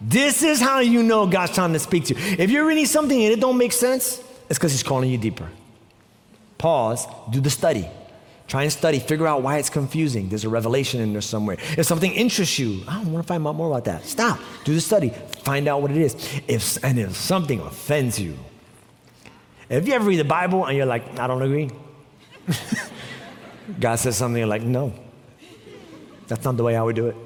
[0.00, 2.36] This is how you know God's trying to speak to you.
[2.38, 5.50] If you're reading something and it don't make sense, it's because He's calling you deeper.
[6.56, 7.86] Pause, do the study.
[8.48, 10.30] Try and study, figure out why it's confusing.
[10.30, 11.58] There's a revelation in there somewhere.
[11.76, 14.06] If something interests you, I want to find out more about that.
[14.06, 15.10] Stop, do the study,
[15.42, 16.14] find out what it is.
[16.48, 18.38] If, and if something offends you,
[19.68, 21.70] if you ever read the Bible and you're like, I don't agree,
[23.80, 24.92] God says something, you're like, no,
[26.26, 27.16] that's not the way I would do it.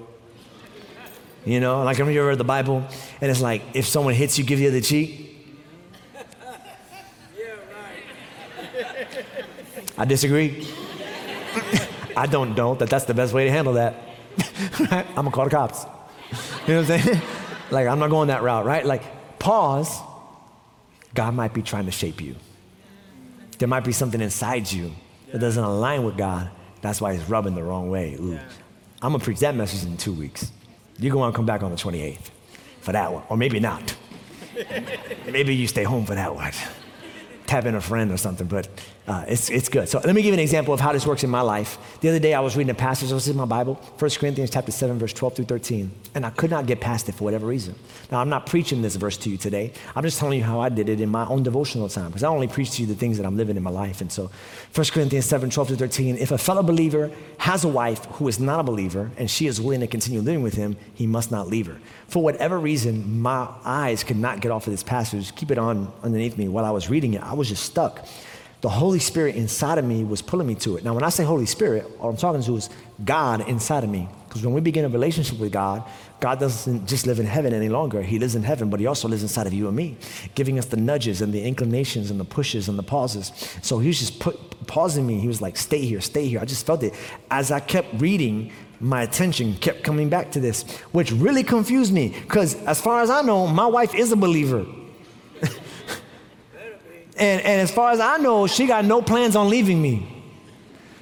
[1.45, 2.87] You know, like have you ever read the Bible
[3.21, 5.25] and it's like, if someone hits you, give you the cheek.
[9.97, 10.67] I disagree.
[12.17, 13.97] I don't don't that that's the best way to handle that.
[14.91, 15.87] I'm gonna call the cops.
[16.67, 17.23] You know what I'm saying?
[17.71, 18.85] like I'm not going that route, right?
[18.85, 19.03] Like
[19.39, 20.01] pause.
[21.15, 22.37] God might be trying to shape you.
[23.59, 24.93] There might be something inside you
[25.33, 26.51] that doesn't align with God.
[26.81, 28.15] That's why He's rubbing the wrong way.
[28.15, 28.39] Ooh.
[29.03, 30.53] I'm gonna preach that message in two weeks.
[30.99, 32.31] You're gonna come back on the 28th
[32.81, 33.97] for that one, or maybe not.
[35.27, 36.53] maybe you stay home for that one.
[37.47, 38.69] Tap in a friend or something, but
[39.09, 39.89] uh, it's, it's good.
[39.89, 41.79] So let me give you an example of how this works in my life.
[42.03, 44.51] The other day I was reading a passage, I was in my Bible, 1 Corinthians
[44.51, 47.47] chapter 7, verse 12 through 13, and I could not get past it for whatever
[47.47, 47.75] reason.
[48.13, 49.73] Now, I'm not preaching this verse to you today.
[49.97, 52.29] I'm just telling you how I did it in my own devotional time, because I
[52.29, 54.03] only preach to you the things that I'm living in my life.
[54.03, 54.31] And so
[54.75, 58.39] 1 Corinthians 7, 12 through 13, if a fellow believer has a wife who is
[58.39, 61.49] not a believer, and she is willing to continue living with him, he must not
[61.49, 61.79] leave her.
[62.09, 65.91] For whatever reason, my eyes could not get off of this passage, keep it on
[66.03, 67.23] underneath me while I was reading it.
[67.23, 68.07] I was just stuck
[68.61, 70.85] the Holy Spirit inside of me was pulling me to it.
[70.85, 72.69] Now, when I say Holy Spirit, all I'm talking to is
[73.05, 74.09] God inside of me.
[74.27, 75.85] Because when we begin a relationship with God,
[76.21, 78.03] God doesn't just live in heaven any longer.
[78.03, 79.97] He lives in heaven, but He also lives inside of you and me,
[80.35, 83.33] giving us the nudges and the inclinations and the pushes and the pauses.
[83.63, 85.21] So He was just put, pausing me.
[85.21, 86.41] He was like, stay here, stay here.
[86.41, 86.95] I just felt it.
[87.31, 92.09] As I kept reading, my attention kept coming back to this, which really confused me.
[92.09, 94.67] Because as far as I know, my wife is a believer.
[97.19, 100.19] And, and as far as I know, she got no plans on leaving me.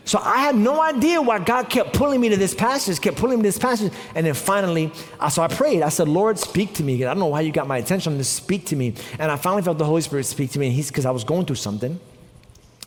[0.07, 3.39] So I had no idea why God kept pulling me to this passage, kept pulling
[3.39, 3.93] me to this passage.
[4.15, 5.83] And then finally, I, so I prayed.
[5.83, 7.05] I said, Lord, speak to me.
[7.05, 8.95] I don't know why you got my attention to speak to me.
[9.19, 10.67] And I finally felt the Holy Spirit speak to me.
[10.67, 11.99] And he's because I was going through something.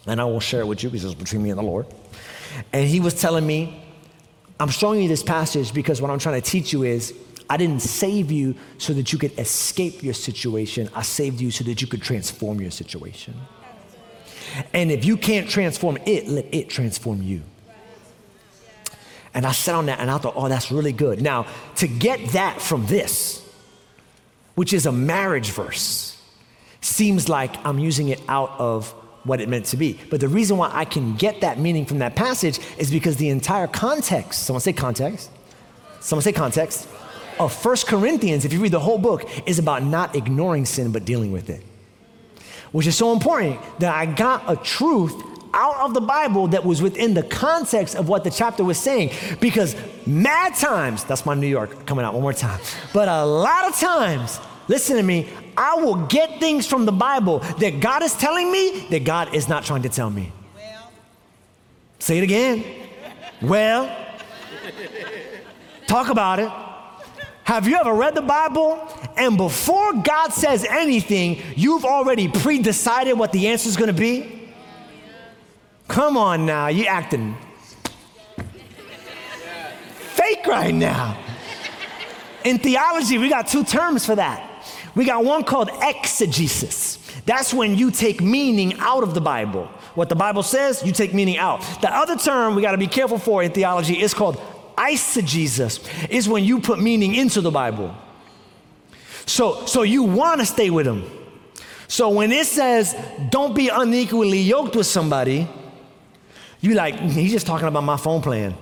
[0.07, 1.87] And I will share it with you because it's between me and the Lord.
[2.71, 3.83] And he was telling me,
[4.57, 7.13] I'm showing you this passage because what I'm trying to teach you is
[7.49, 10.89] I didn't save you so that you could escape your situation.
[10.93, 13.35] I saved you so that you could transform your situation.
[14.73, 17.41] And if you can't transform it, let it transform you.
[19.33, 21.21] And I sat on that and I thought, oh, that's really good.
[21.21, 23.45] Now, to get that from this,
[24.55, 26.19] which is a marriage verse,
[26.81, 28.89] seems like I'm using it out of
[29.23, 29.99] what it meant to be.
[30.09, 33.29] But the reason why I can get that meaning from that passage is because the
[33.29, 35.29] entire context, someone say context,
[35.99, 36.87] someone say context,
[37.39, 41.05] of First Corinthians, if you read the whole book, is about not ignoring sin but
[41.05, 41.63] dealing with it.
[42.71, 45.13] Which is so important that I got a truth
[45.53, 49.11] out of the Bible that was within the context of what the chapter was saying.
[49.39, 49.75] Because
[50.05, 52.59] mad times, that's my New York coming out one more time,
[52.93, 57.39] but a lot of times, listen to me, I will get things from the Bible
[57.59, 60.31] that God is telling me that God is not trying to tell me.
[60.55, 60.91] Well.
[61.97, 62.63] Say it again.
[63.41, 63.95] well,
[65.89, 66.51] Talk about it.
[67.49, 68.79] Have you ever read the Bible
[69.17, 73.99] and before God says anything, you've already pre decided what the answer is going to
[73.99, 74.51] be?
[75.87, 77.35] Come on now, you acting
[80.13, 81.17] fake right now.
[82.43, 84.63] In theology, we got two terms for that.
[84.93, 86.99] We got one called exegesis.
[87.25, 89.65] That's when you take meaning out of the Bible.
[89.95, 91.61] What the Bible says, you take meaning out.
[91.81, 94.39] The other term we got to be careful for in theology is called
[94.79, 97.93] eisegesis is when you put meaning into the Bible.
[99.25, 101.03] So, so you want to stay with them.
[101.87, 102.95] So when it says,
[103.29, 105.47] don't be unequally yoked with somebody,
[106.61, 108.55] you like, he's just talking about my phone plan.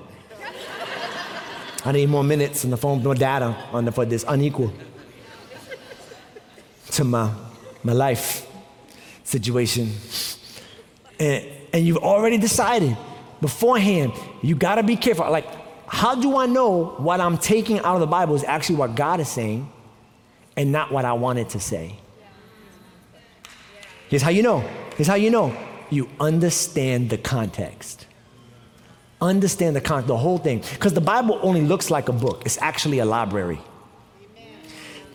[1.86, 4.74] I need more minutes and the phone, more data on the, for this unequal
[6.92, 7.32] to my,
[7.84, 8.48] my life
[9.24, 9.92] situation.
[11.20, 12.98] And, and you've already decided
[13.40, 15.30] beforehand, you gotta be careful.
[15.32, 15.48] Like,
[15.88, 19.20] how do I know what I'm taking out of the Bible is actually what God
[19.20, 19.72] is saying
[20.56, 21.98] and not what I wanted to say?
[24.10, 24.60] Here's how you know.
[24.96, 25.56] Here's how you know.
[25.90, 28.06] You understand the context.
[29.22, 30.62] Understand the context, the whole thing.
[30.74, 33.60] Because the Bible only looks like a book, it's actually a library.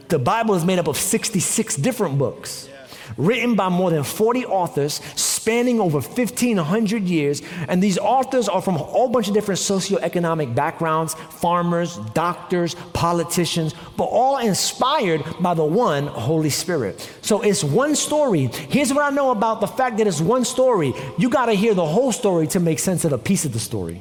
[0.08, 2.68] The Bible is made up of 66 different books
[3.16, 5.00] written by more than 40 authors
[5.42, 7.42] spanning over 1,500 years.
[7.66, 13.74] And these authors are from a whole bunch of different socioeconomic backgrounds farmers, doctors, politicians,
[13.96, 17.10] but all inspired by the one Holy Spirit.
[17.22, 18.46] So it's one story.
[18.46, 20.94] Here's what I know about the fact that it's one story.
[21.18, 23.58] You got to hear the whole story to make sense of a piece of the
[23.58, 24.00] story.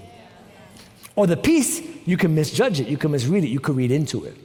[1.15, 4.25] Or the piece, you can misjudge it, you can misread it, you could read into
[4.25, 4.37] it.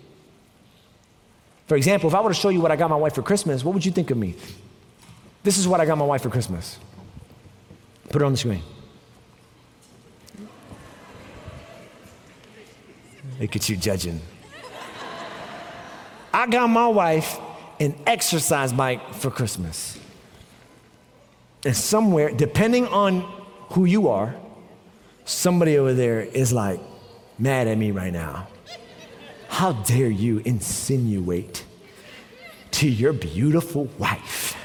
[1.67, 3.63] For example, if I were to show you what I got my wife for Christmas,
[3.63, 4.35] what would you think of me?
[5.47, 6.77] This is what I got my wife for Christmas.
[8.09, 8.65] Put it on the screen.
[13.39, 14.21] Look at you judging.
[16.35, 17.39] I got my wife
[17.79, 19.97] an exercise bike for Christmas.
[21.65, 23.21] And somewhere, depending on
[23.71, 24.35] who you are,
[25.27, 26.81] somebody over there is like
[27.39, 28.49] mad at me right now.
[29.47, 31.65] How dare you insinuate
[32.73, 34.57] to your beautiful wife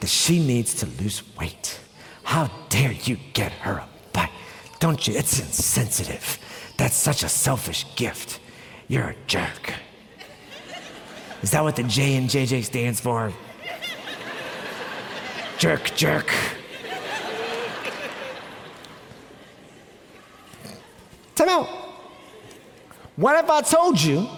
[0.00, 1.80] that she needs to lose weight?
[2.22, 4.30] How dare you get her a bike?
[4.80, 5.14] Don't you?
[5.14, 6.38] It's insensitive.
[6.76, 8.40] That's such a selfish gift.
[8.86, 9.72] You're a jerk.
[11.42, 13.32] Is that what the J and JJ stands for?
[15.58, 16.30] jerk, jerk.
[21.34, 21.66] Time out.
[23.16, 24.28] What if I told you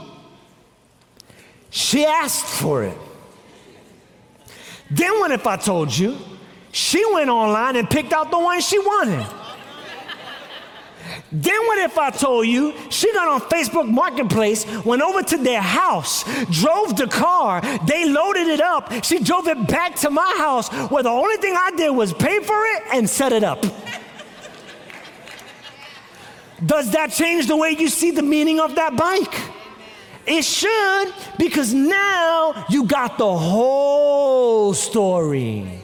[1.71, 2.97] she asked for it?
[4.91, 6.17] Then what if I told you
[6.73, 9.27] she went online and picked out the one she wanted?
[11.33, 15.61] Then what if I told you she got on Facebook Marketplace, went over to their
[15.61, 20.69] house, drove the car, they loaded it up, she drove it back to my house
[20.91, 23.65] where the only thing I did was pay for it and set it up?
[26.65, 29.50] Does that change the way you see the meaning of that bike?
[30.27, 35.83] It should, because now you got the whole story.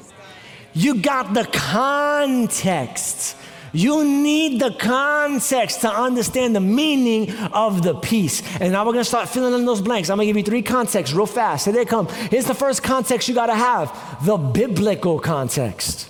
[0.75, 3.37] You got the context.
[3.72, 8.42] You need the context to understand the meaning of the piece.
[8.61, 10.09] And now we're gonna start filling in those blanks.
[10.09, 11.66] I'm gonna give you three contexts real fast.
[11.66, 12.07] Here they come.
[12.09, 16.09] Here's the first context you gotta have the biblical context.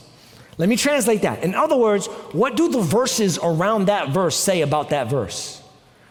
[0.58, 1.42] Let me translate that.
[1.42, 5.55] In other words, what do the verses around that verse say about that verse?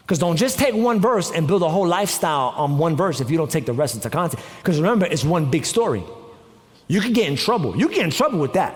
[0.06, 3.32] Because don't just take one verse and build a whole lifestyle on one verse if
[3.32, 4.46] you don't take the rest into context.
[4.58, 6.04] Because remember, it's one big story.
[6.88, 7.76] You can get in trouble.
[7.76, 8.76] You can get in trouble with that.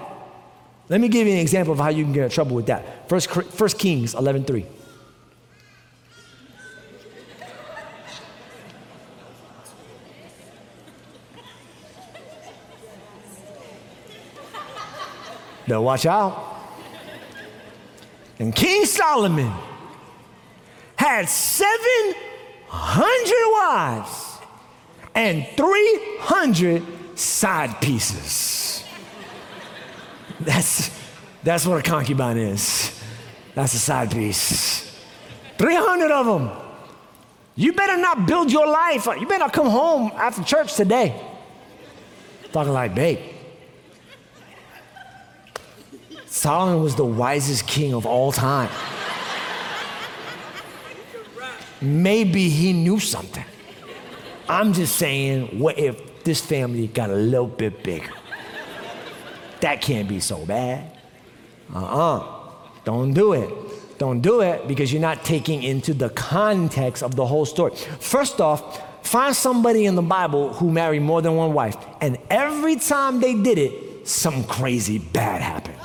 [0.90, 3.08] Let me give you an example of how you can get in trouble with that.
[3.08, 4.66] First, First Kings 11.3.
[15.68, 16.56] Now watch out.
[18.40, 19.54] And King Solomon
[21.00, 22.14] had 700
[23.54, 24.38] wives
[25.16, 28.84] and 300 side pieces.
[30.42, 30.92] That's,
[31.42, 33.02] that's what a concubine is.
[33.56, 34.94] That's a side piece.
[35.58, 36.52] 300 of them.
[37.56, 39.06] You better not build your life.
[39.06, 41.22] You better not come home after church today.
[42.52, 43.20] Talking like, babe,
[46.26, 48.70] Solomon was the wisest king of all time.
[51.82, 53.46] Maybe he knew something.
[54.48, 58.12] I'm just saying, what if this family got a little bit bigger?
[59.62, 60.98] That can't be so bad.
[61.74, 62.18] Uh uh-uh.
[62.18, 62.82] uh.
[62.86, 63.50] do not do it.
[64.00, 67.76] Don't do it because you're not taking into the context of the whole story.
[68.00, 72.78] First off, find somebody in the Bible who married more than one wife, and every
[72.78, 75.79] time they did it, some crazy bad happened.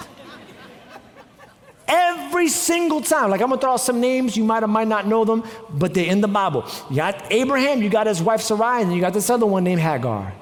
[2.34, 3.30] Every single time.
[3.30, 5.94] Like I'm gonna throw out some names, you might or might not know them, but
[5.94, 6.66] they're in the Bible.
[6.90, 9.80] You got Abraham, you got his wife Sarai, and you got this other one named
[9.80, 10.32] Hagar.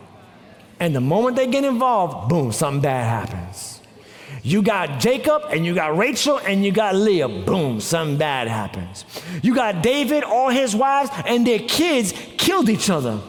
[0.80, 3.82] And the moment they get involved, boom, something bad happens.
[4.43, 7.28] You got Jacob and you got Rachel and you got Leah.
[7.28, 9.05] Boom, something bad happens.
[9.43, 13.20] You got David, all his wives, and their kids killed each other.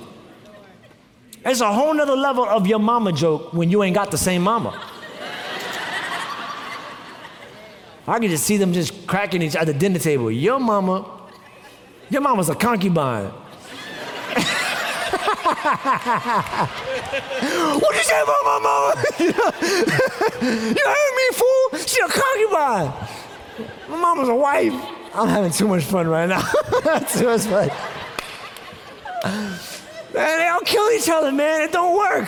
[1.43, 4.41] It's a whole nother level of your mama joke when you ain't got the same
[4.41, 4.82] mama.
[8.08, 10.30] I can just see them just cracking each other at the dinner table.
[10.30, 11.10] Your mama,
[12.10, 13.28] your mama's a concubine.
[17.80, 18.93] what you say about my mama?
[19.20, 19.32] you
[20.86, 21.80] heard me, fool?
[21.80, 22.93] She a concubine.
[23.88, 24.74] My mama's a wife.
[25.14, 26.41] I'm having too much fun right now.
[27.12, 27.70] too much fun.
[30.14, 31.62] Man, they all kill each other, man.
[31.62, 32.28] It don't work.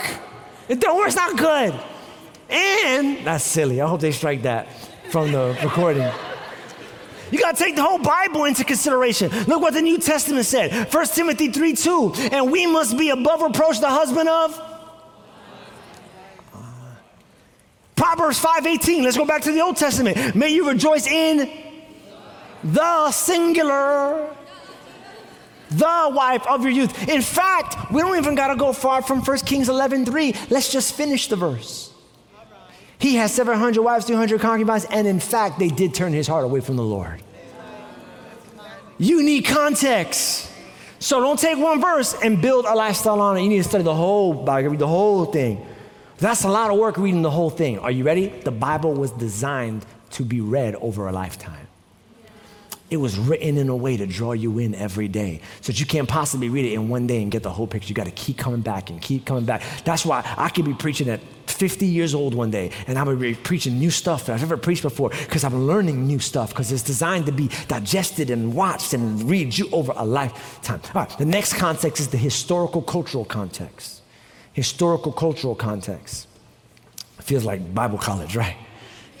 [0.68, 1.08] It don't work.
[1.08, 1.78] It's not good.
[2.48, 3.82] And that's silly.
[3.82, 4.68] I hope they strike that
[5.10, 6.10] from the recording.
[7.30, 9.30] You got to take the whole Bible into consideration.
[9.46, 12.12] Look what the New Testament said 1 Timothy 3 2.
[12.32, 14.62] And we must be above reproach the husband of.
[17.96, 19.02] Proverbs 5:18.
[19.02, 20.36] Let's go back to the Old Testament.
[20.36, 21.50] May you rejoice in
[22.62, 24.28] the singular
[25.70, 27.08] the wife of your youth.
[27.08, 30.50] In fact, we don't even got to go far from 1 Kings 11:3.
[30.50, 31.85] Let's just finish the verse.
[32.98, 36.60] He has 700 wives, 200 concubines, and in fact, they did turn his heart away
[36.60, 37.22] from the Lord.
[38.98, 40.50] You need context.
[40.98, 43.42] So don't take one verse and build a lifestyle on it.
[43.42, 45.64] You need to study the whole Bible, read the whole thing.
[46.18, 47.78] That's a lot of work reading the whole thing.
[47.78, 48.28] Are you ready?
[48.28, 51.66] The Bible was designed to be read over a lifetime.
[52.88, 55.42] It was written in a way to draw you in every day.
[55.60, 57.88] So that you can't possibly read it in one day and get the whole picture.
[57.88, 59.62] You got to keep coming back and keep coming back.
[59.84, 61.20] That's why I could be preaching at
[61.56, 64.56] 50 years old one day and I would be preaching new stuff that I've never
[64.56, 68.92] preached before because I'm learning new stuff because it's designed to be digested and watched
[68.92, 70.80] and read you over a lifetime.
[70.94, 74.02] All right, the next context is the historical cultural context.
[74.52, 76.28] Historical cultural context.
[77.18, 78.56] It feels like Bible college, right?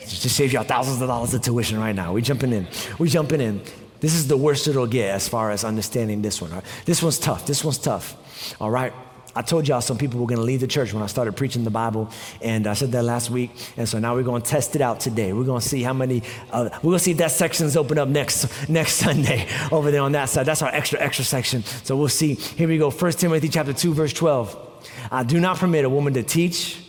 [0.00, 2.12] Just to save y'all thousands of dollars of tuition right now.
[2.12, 2.68] We jumping in.
[2.98, 3.60] We jumping in.
[4.00, 6.52] This is the worst it'll get as far as understanding this one.
[6.52, 6.64] Right?
[6.84, 7.46] This one's tough.
[7.46, 8.16] This one's tough.
[8.60, 8.92] All right.
[9.36, 11.62] I told y'all some people were going to leave the church when I started preaching
[11.62, 12.10] the Bible,
[12.40, 13.50] and I said that last week.
[13.76, 15.34] And so now we're going to test it out today.
[15.34, 16.22] We're going to see how many.
[16.50, 20.00] Uh, we're going to see if that section's open up next next Sunday over there
[20.00, 20.46] on that side.
[20.46, 21.62] That's our extra extra section.
[21.62, 22.34] So we'll see.
[22.34, 22.90] Here we go.
[22.90, 24.62] 1 Timothy chapter two, verse 12.
[25.10, 26.82] I do not permit a woman to teach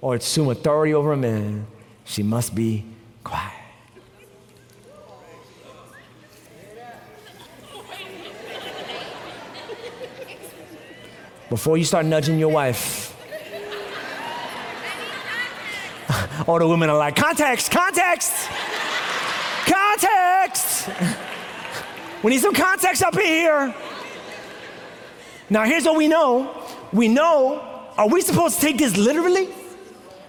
[0.00, 1.66] or assume authority over a man
[2.04, 2.84] she must be
[3.24, 3.65] quiet.
[11.48, 13.14] Before you start nudging your wife,
[16.48, 18.32] all the women are like, context, context,
[19.66, 20.88] context.
[22.22, 23.74] We need some context up in here.
[25.48, 26.50] Now, here's what we know
[26.92, 27.62] we know,
[27.96, 29.48] are we supposed to take this literally?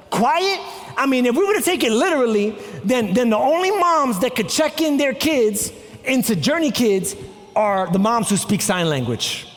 [0.10, 0.60] Quiet?
[0.96, 4.36] I mean, if we were to take it literally, then, then the only moms that
[4.36, 5.72] could check in their kids
[6.04, 7.16] into Journey Kids
[7.56, 9.48] are the moms who speak sign language.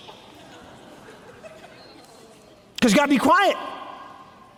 [2.80, 3.58] Because you gotta be quiet.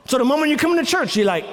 [0.07, 1.45] So the moment you come into church, you're like,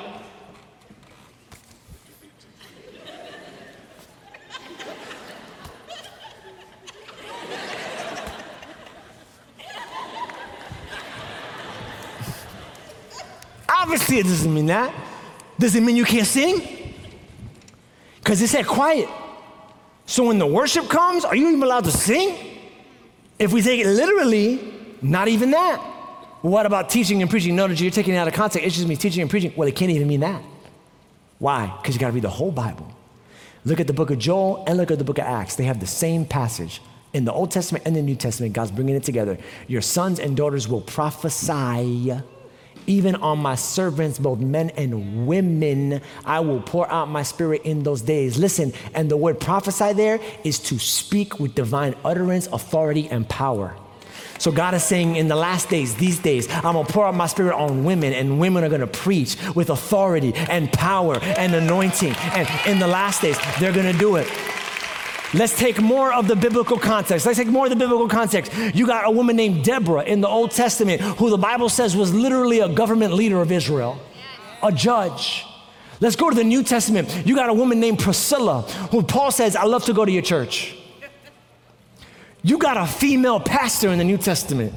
[13.81, 14.93] Obviously, it doesn't mean that.
[15.57, 16.93] Does it mean you can't sing?
[18.17, 19.09] Because it said quiet.
[20.05, 22.37] So when the worship comes, are you even allowed to sing?
[23.39, 25.98] If we take it literally, not even that.
[26.41, 27.55] What about teaching and preaching?
[27.55, 28.65] No, you're taking it out of context.
[28.65, 29.53] It's just me teaching and preaching.
[29.55, 30.41] Well, it can't even mean that.
[31.37, 31.73] Why?
[31.81, 32.89] Because you got to read the whole Bible.
[33.65, 35.55] Look at the book of Joel and look at the book of Acts.
[35.55, 36.81] They have the same passage.
[37.11, 39.37] In the Old Testament and the New Testament, God's bringing it together.
[39.67, 42.13] Your sons and daughters will prophesy
[42.89, 47.83] even on my servants, both men and women, I will pour out my spirit in
[47.83, 48.39] those days.
[48.39, 53.75] Listen, and the word prophesy there is to speak with divine utterance, authority, and power.
[54.39, 57.27] So God is saying in the last days, these days, I'm gonna pour out my
[57.27, 62.15] spirit on women, and women are gonna preach with authority and power and anointing.
[62.15, 64.27] And in the last days, they're gonna do it.
[65.33, 67.25] Let's take more of the biblical context.
[67.25, 68.51] Let's take more of the biblical context.
[68.73, 72.11] You got a woman named Deborah in the Old Testament who the Bible says was
[72.13, 73.99] literally a government leader of Israel,
[74.63, 75.45] a judge.
[75.99, 77.27] Let's go to the New Testament.
[77.27, 80.23] You got a woman named Priscilla who Paul says, I love to go to your
[80.23, 80.78] church.
[82.41, 84.73] You got a female pastor in the New Testament.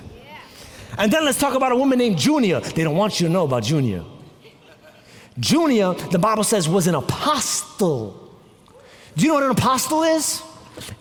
[0.98, 2.60] And then let's talk about a woman named Junia.
[2.60, 4.04] They don't want you to know about Junia.
[5.38, 8.30] Junia, the Bible says, was an apostle.
[9.16, 10.42] Do you know what an apostle is?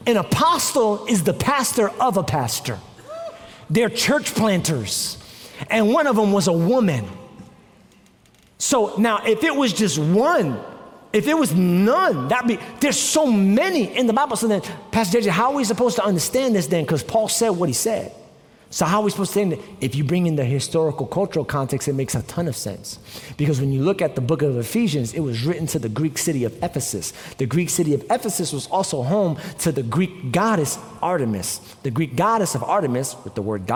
[0.06, 2.80] An apostle is the pastor of a pastor.
[3.70, 5.18] They're church planters.
[5.70, 7.06] And one of them was a woman.
[8.58, 10.60] So now, if it was just one,
[11.14, 14.36] if there was none, that'd be, there's so many in the Bible.
[14.36, 16.84] So then, Pastor JJ, how are we supposed to understand this then?
[16.84, 18.14] Because Paul said what he said.
[18.72, 19.60] So, how are we supposed to say it?
[19.82, 23.00] If you bring in the historical, cultural context, it makes a ton of sense.
[23.36, 26.18] Because when you look at the book of Ephesians, it was written to the Greek
[26.18, 27.12] city of Ephesus.
[27.38, 31.60] The Greek city of Ephesus was also home to the Greek goddess Artemis.
[31.84, 33.68] The Greek goddess of Artemis, with the word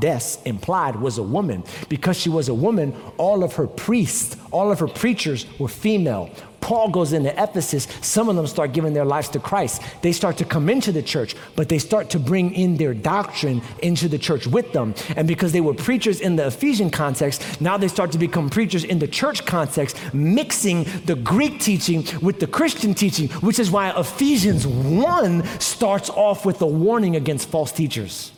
[0.00, 1.64] goddess implied, was a woman.
[1.88, 6.30] Because she was a woman, all of her priests, all of her preachers were female.
[6.60, 9.82] Paul goes into Ephesus, some of them start giving their lives to Christ.
[10.02, 13.62] They start to come into the church, but they start to bring in their doctrine
[13.82, 14.94] into the church with them.
[15.16, 18.84] And because they were preachers in the Ephesian context, now they start to become preachers
[18.84, 23.90] in the church context, mixing the Greek teaching with the Christian teaching, which is why
[23.98, 28.32] Ephesians 1 starts off with a warning against false teachers.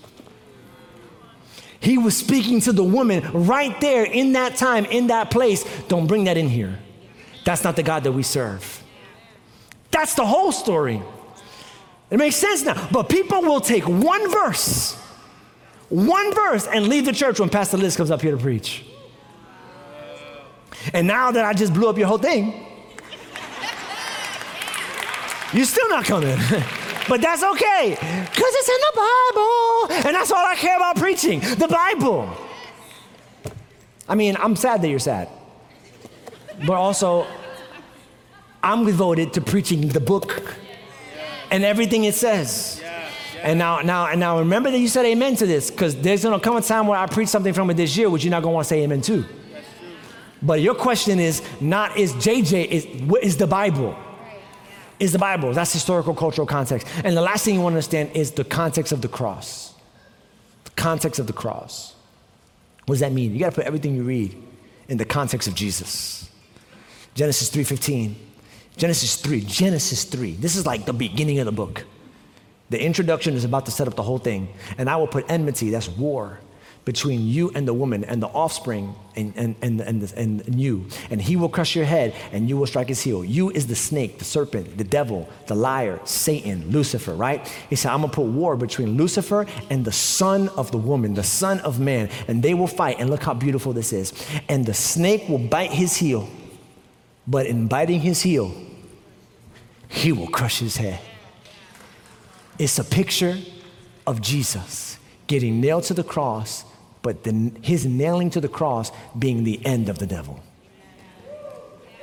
[1.83, 5.64] He was speaking to the woman right there in that time, in that place.
[5.89, 6.78] Don't bring that in here.
[7.45, 8.85] That's not the God that we serve.
[9.91, 11.03] That's the whole story.
[12.09, 12.89] It makes sense now.
[12.93, 14.95] But people will take one verse,
[15.89, 18.85] one verse, and leave the church when Pastor Liz comes up here to preach.
[20.93, 22.64] And now that I just blew up your whole thing,
[25.53, 26.39] you're still not coming.
[27.09, 30.09] but that's okay, because it's in the Bible.
[30.09, 32.29] And that's all I care about preaching the Bible.
[34.09, 35.29] I mean, I'm sad that you're sad
[36.67, 37.27] but also
[38.63, 40.57] I'm devoted to preaching the book
[41.51, 42.83] and everything it says.
[43.43, 46.39] And now, now, and now, remember that you said amen to this, because there's gonna
[46.39, 48.55] come a time where I preach something from it this year, which you're not gonna
[48.55, 49.25] want to say amen to.
[50.41, 53.97] But your question is not is JJ is what is the Bible?
[54.99, 55.53] Is the Bible?
[55.53, 56.86] That's historical, cultural context.
[57.05, 59.74] And the last thing you want to understand is the context of the cross.
[60.64, 61.95] The context of the cross.
[62.86, 63.32] What does that mean?
[63.32, 64.36] You got to put everything you read
[64.88, 66.30] in the context of Jesus.
[67.14, 68.14] Genesis 3:15.
[68.76, 70.32] Genesis 3, Genesis 3.
[70.32, 71.84] This is like the beginning of the book.
[72.70, 74.49] The introduction is about to set up the whole thing.
[74.78, 76.40] And I will put enmity, that's war,
[76.85, 80.87] between you and the woman and the offspring and, and, and, and, and, you.
[81.11, 83.24] And he will crush your head and you will strike his heel.
[83.24, 87.47] You is the snake, the serpent, the devil, the liar, Satan, Lucifer, right?
[87.70, 91.14] He said, I'm going to put war between Lucifer and the son of the woman,
[91.14, 92.11] the son of man.
[92.26, 92.97] And they will fight.
[92.99, 94.12] And look how beautiful this is.
[94.49, 96.28] And the snake will bite his heel
[97.26, 98.55] but in biting his heel,
[99.89, 101.01] he will crush his head.
[102.59, 103.39] It's a picture
[104.07, 106.64] of Jesus getting nailed to the cross,
[107.03, 110.41] but the, his nailing to the cross being the end of the devil.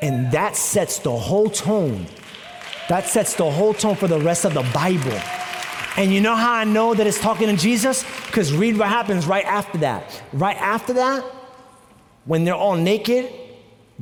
[0.02, 2.06] And that sets the whole tone.
[2.88, 5.20] That sets the whole tone for the rest of the Bible.
[5.98, 8.04] And you know how I know that it's talking to Jesus?
[8.28, 10.22] Because read what happens right after that.
[10.32, 11.24] Right after that,
[12.26, 13.30] when they're all naked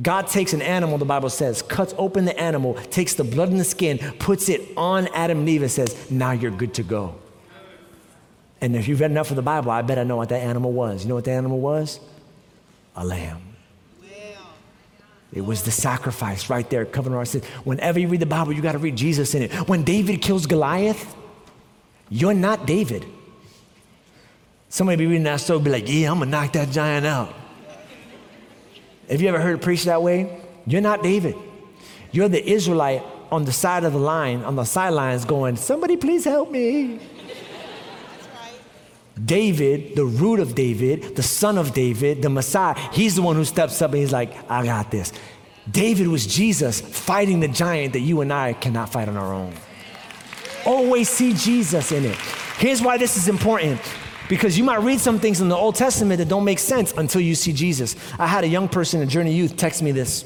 [0.00, 3.58] God takes an animal, the Bible says, cuts open the animal, takes the blood and
[3.58, 7.16] the skin, puts it on Adam and Eve, and says, Now you're good to go.
[8.60, 10.72] And if you've read enough of the Bible, I bet I know what that animal
[10.72, 11.04] was.
[11.04, 12.00] You know what the animal was?
[12.96, 13.42] A lamb.
[15.32, 17.44] It was the sacrifice right there covering our sins.
[17.64, 19.52] Whenever you read the Bible, you got to read Jesus in it.
[19.68, 21.14] When David kills Goliath,
[22.08, 23.04] you're not David.
[24.70, 27.34] Somebody be reading that story, be like, yeah, I'm gonna knock that giant out.
[29.08, 30.40] Have you ever heard it preached that way?
[30.66, 31.34] You're not David.
[32.12, 36.24] You're the Israelite on the side of the line, on the sidelines, going, Somebody please
[36.24, 37.00] help me.
[39.24, 43.44] David, the root of David, the son of David, the Messiah, he's the one who
[43.44, 45.12] steps up and he's like, I got this.
[45.70, 49.52] David was Jesus fighting the giant that you and I cannot fight on our own.
[50.64, 52.16] Always see Jesus in it.
[52.58, 53.80] Here's why this is important
[54.28, 57.20] because you might read some things in the Old Testament that don't make sense until
[57.20, 57.96] you see Jesus.
[58.18, 60.24] I had a young person in Journey Youth text me this.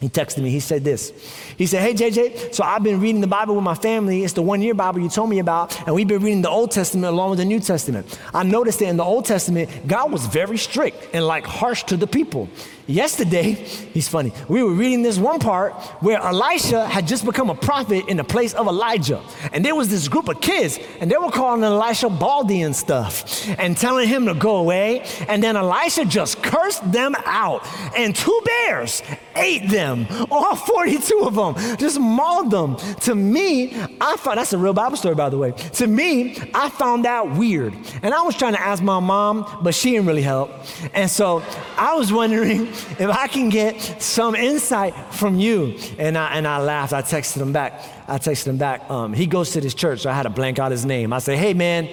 [0.00, 1.12] He texted me, he said this.
[1.58, 4.24] He said, Hey, JJ, so I've been reading the Bible with my family.
[4.24, 6.70] It's the one year Bible you told me about, and we've been reading the Old
[6.70, 8.18] Testament along with the New Testament.
[8.32, 11.98] I noticed that in the Old Testament, God was very strict and like harsh to
[11.98, 12.48] the people.
[12.90, 14.32] Yesterday, he's funny.
[14.48, 18.24] We were reading this one part where Elisha had just become a prophet in the
[18.24, 19.22] place of Elijah.
[19.52, 23.48] And there was this group of kids, and they were calling Elisha Baldy and stuff
[23.58, 25.00] and telling him to go away.
[25.28, 27.66] And then Elisha just cursed them out.
[27.96, 29.02] And two bears
[29.36, 32.76] ate them, all 42 of them, just mauled them.
[33.00, 35.52] To me, I found that's a real Bible story, by the way.
[35.52, 37.74] To me, I found that weird.
[38.02, 40.50] And I was trying to ask my mom, but she didn't really help.
[40.94, 41.42] And so
[41.76, 45.78] I was wondering if I can get some insight from you.
[45.98, 46.92] And I, and I laughed.
[46.92, 47.82] I texted him back.
[48.08, 48.88] I texted him back.
[48.90, 51.12] Um, he goes to this church, so I had to blank out his name.
[51.12, 51.88] I said, hey, man,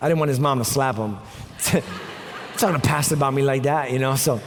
[0.00, 1.18] I didn't want his mom to slap him.
[2.56, 4.16] Talking to pastor about me like that, you know?
[4.16, 4.40] So,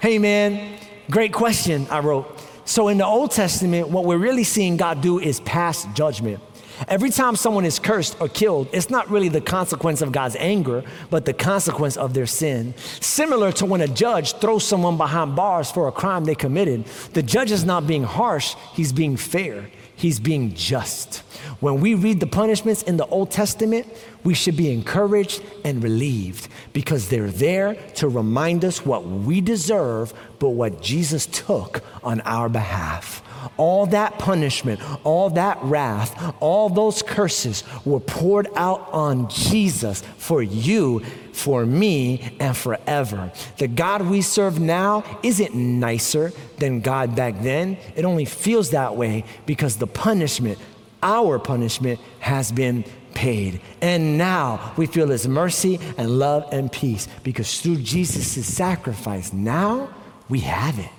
[0.00, 0.78] hey, man,
[1.10, 2.40] great question, I wrote.
[2.64, 6.40] So, in the Old Testament, what we're really seeing God do is pass judgment.
[6.88, 10.84] Every time someone is cursed or killed, it's not really the consequence of God's anger,
[11.10, 12.74] but the consequence of their sin.
[13.00, 17.22] Similar to when a judge throws someone behind bars for a crime they committed, the
[17.22, 21.18] judge is not being harsh, he's being fair, he's being just.
[21.60, 23.86] When we read the punishments in the Old Testament,
[24.24, 30.12] we should be encouraged and relieved because they're there to remind us what we deserve,
[30.38, 33.22] but what Jesus took on our behalf.
[33.56, 40.42] All that punishment, all that wrath, all those curses were poured out on Jesus for
[40.42, 41.00] you,
[41.32, 43.32] for me, and forever.
[43.58, 47.76] The God we serve now isn't nicer than God back then.
[47.96, 50.58] It only feels that way because the punishment,
[51.02, 52.84] our punishment, has been
[53.14, 53.60] paid.
[53.80, 59.90] And now we feel his mercy and love and peace because through Jesus' sacrifice, now
[60.28, 60.90] we have it.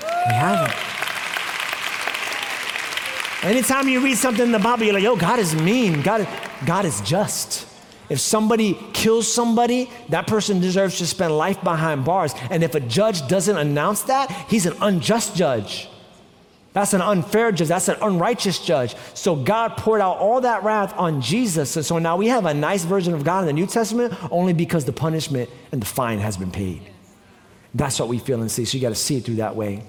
[0.00, 1.05] We have it.
[3.42, 6.02] Anytime you read something in the Bible, you're like, yo, God is mean.
[6.02, 6.26] God,
[6.64, 7.66] God is just.
[8.08, 12.34] If somebody kills somebody, that person deserves to spend life behind bars.
[12.50, 15.88] And if a judge doesn't announce that, he's an unjust judge.
[16.72, 17.68] That's an unfair judge.
[17.68, 18.94] That's an unrighteous judge.
[19.14, 21.74] So God poured out all that wrath on Jesus.
[21.76, 24.52] And so now we have a nice version of God in the New Testament only
[24.52, 26.82] because the punishment and the fine has been paid.
[27.74, 28.64] That's what we feel and see.
[28.66, 29.84] So you got to see it through that way.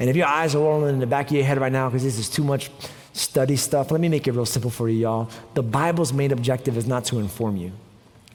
[0.00, 2.02] And if your eyes are rolling in the back of your head right now because
[2.02, 2.70] this is too much
[3.12, 3.90] study stuff.
[3.90, 5.30] Let me make it real simple for you, y'all.
[5.54, 7.72] The Bible's main objective is not to inform you,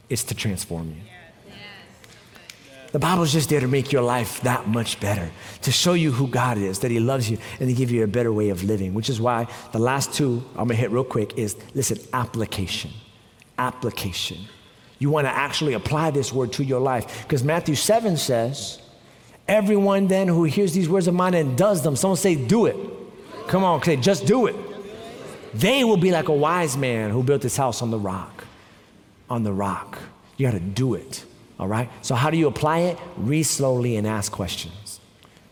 [0.09, 1.01] it's to transform you.
[2.91, 5.30] The Bible's just there to make your life that much better,
[5.63, 8.07] to show you who God is, that He loves you, and to give you a
[8.07, 11.38] better way of living, which is why the last two I'm gonna hit real quick
[11.38, 12.91] is listen, application.
[13.57, 14.38] Application.
[14.99, 17.24] You wanna actually apply this word to your life.
[17.24, 18.80] Because Matthew 7 says,
[19.47, 22.75] Everyone then who hears these words of mine and does them, someone say, do it.
[23.47, 24.55] Come on, say, just do it.
[25.53, 28.43] They will be like a wise man who built his house on the rock.
[29.29, 29.99] On the rock.
[30.37, 31.23] You got to do it.
[31.59, 31.89] All right?
[32.01, 32.99] So, how do you apply it?
[33.15, 34.99] Read slowly and ask questions.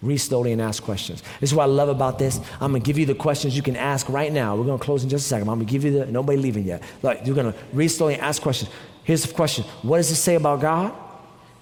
[0.02, 1.24] Read slowly and ask questions.
[1.40, 2.42] This is what I love about this.
[2.60, 4.58] I'm going to give you the questions you can ask right now.
[4.58, 5.48] We're going to close in just a second.
[5.48, 6.84] I'm going to give you the, nobody leaving yet.
[7.02, 8.70] Like, you're going to read slowly and ask questions.
[9.06, 10.94] Here's the question What does it say about God?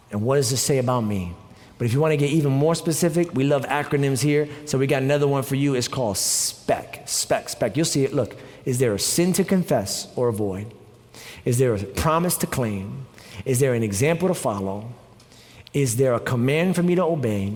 [0.10, 1.36] And what does it say about me?
[1.82, 4.48] But if you want to get even more specific, we love acronyms here.
[4.66, 5.74] So we got another one for you.
[5.74, 7.08] It's called SPECK.
[7.08, 7.76] SPECK, SPECK.
[7.76, 8.14] You'll see it.
[8.14, 10.72] Look, is there a sin to confess or avoid?
[11.44, 13.08] Is there a promise to claim?
[13.46, 14.94] Is there an example to follow?
[15.74, 17.56] Is there a command for me to obey?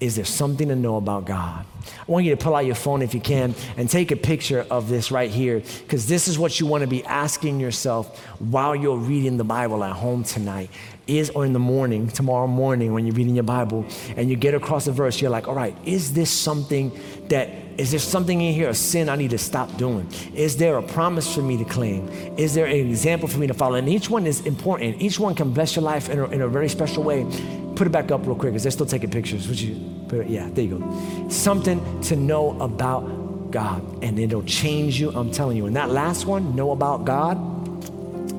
[0.00, 1.64] Is there something to know about God?
[1.86, 4.66] I want you to pull out your phone if you can and take a picture
[4.68, 8.74] of this right here because this is what you want to be asking yourself while
[8.74, 10.70] you're reading the Bible at home tonight
[11.06, 13.84] is or in the morning, tomorrow morning when you're reading your Bible
[14.16, 16.92] and you get across a verse, you're like, all right, is this something
[17.28, 17.48] that,
[17.78, 20.08] is there something in here, a sin I need to stop doing?
[20.34, 22.08] Is there a promise for me to claim?
[22.36, 23.74] Is there an example for me to follow?
[23.74, 25.00] And each one is important.
[25.00, 27.26] Each one can bless your life in a, in a very special way.
[27.74, 29.48] Put it back up real quick because they're still taking pictures.
[29.48, 30.28] Would you put it?
[30.28, 31.28] Yeah, there you go.
[31.28, 35.66] Something to know about God and it'll change you, I'm telling you.
[35.66, 37.38] And that last one, know about God,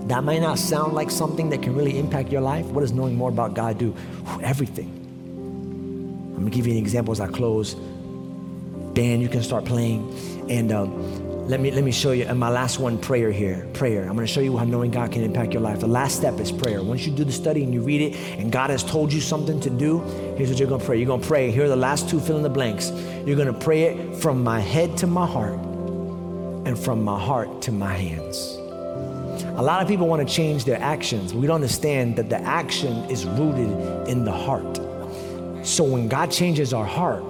[0.08, 2.66] that might not sound like something that can really impact your life.
[2.68, 3.96] What does knowing more about God do?
[4.42, 5.00] Everything.
[6.36, 7.76] I'm gonna give you an example as I close.
[8.96, 10.14] Band, you can start playing.
[10.50, 12.26] And um, let me let me show you.
[12.26, 13.66] And my last one, prayer here.
[13.74, 14.04] Prayer.
[14.04, 15.80] I'm gonna show you how knowing God can impact your life.
[15.80, 16.84] The last step is prayer.
[16.84, 19.60] Once you do the study and you read it, and God has told you something
[19.62, 20.00] to do,
[20.38, 20.98] here's what you're gonna pray.
[20.98, 21.50] You're gonna pray.
[21.50, 22.92] Here are the last two fill in the blanks.
[23.26, 25.60] You're gonna pray it from my head to my heart,
[26.66, 28.58] and from my heart to my hands.
[29.56, 31.32] A lot of people want to change their actions.
[31.32, 34.78] We don't understand that the action is rooted in the heart.
[35.64, 37.24] So when God changes our heart,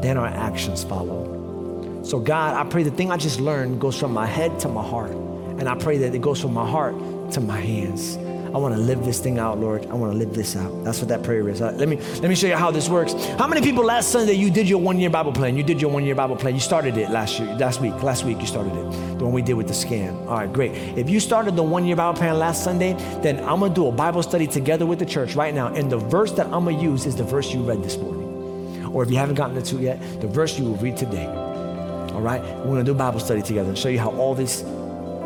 [0.00, 2.00] then our actions follow.
[2.02, 4.82] So, God, I pray the thing I just learned goes from my head to my
[4.82, 5.10] heart.
[5.10, 6.94] And I pray that it goes from my heart
[7.32, 8.16] to my hands.
[8.56, 9.84] I want to live this thing out, Lord.
[9.84, 10.82] I want to live this out.
[10.82, 11.60] That's what that prayer is.
[11.60, 13.12] Uh, let me let me show you how this works.
[13.38, 15.58] How many people last Sunday you did your one year Bible plan?
[15.58, 16.54] You did your one year Bible plan.
[16.54, 18.02] You started it last year, last week.
[18.02, 19.18] Last week you started it.
[19.18, 20.16] The one we did with the scan.
[20.26, 20.72] All right, great.
[20.96, 23.92] If you started the one year Bible plan last Sunday, then I'm gonna do a
[23.92, 25.66] Bible study together with the church right now.
[25.74, 28.86] And the verse that I'm gonna use is the verse you read this morning.
[28.94, 31.26] Or if you haven't gotten to yet, the verse you will read today.
[31.26, 32.40] All right?
[32.40, 34.62] We're gonna do Bible study together and show you how all this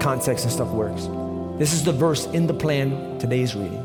[0.01, 1.07] context and stuff works.
[1.61, 3.85] This is the verse in the plan today's reading.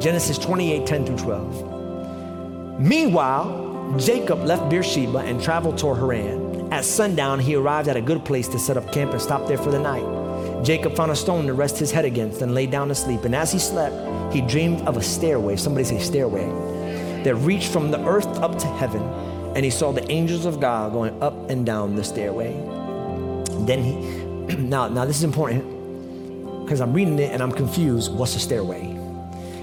[0.00, 2.80] Genesis 28, 10 through 12.
[2.80, 6.72] Meanwhile, Jacob left Beersheba and traveled toward Haran.
[6.72, 9.58] At sundown, he arrived at a good place to set up camp and stop there
[9.58, 10.64] for the night.
[10.64, 13.22] Jacob found a stone to rest his head against and lay down to sleep.
[13.22, 13.94] And as he slept,
[14.34, 16.46] he dreamed of a stairway, somebody say stairway,
[17.22, 19.02] that reached from the earth up to heaven.
[19.54, 22.54] And he saw the angels of God going up and down the stairway.
[23.66, 25.73] Then he, now, now this is important
[26.64, 28.12] because I'm reading it and I'm confused.
[28.12, 28.86] What's a stairway?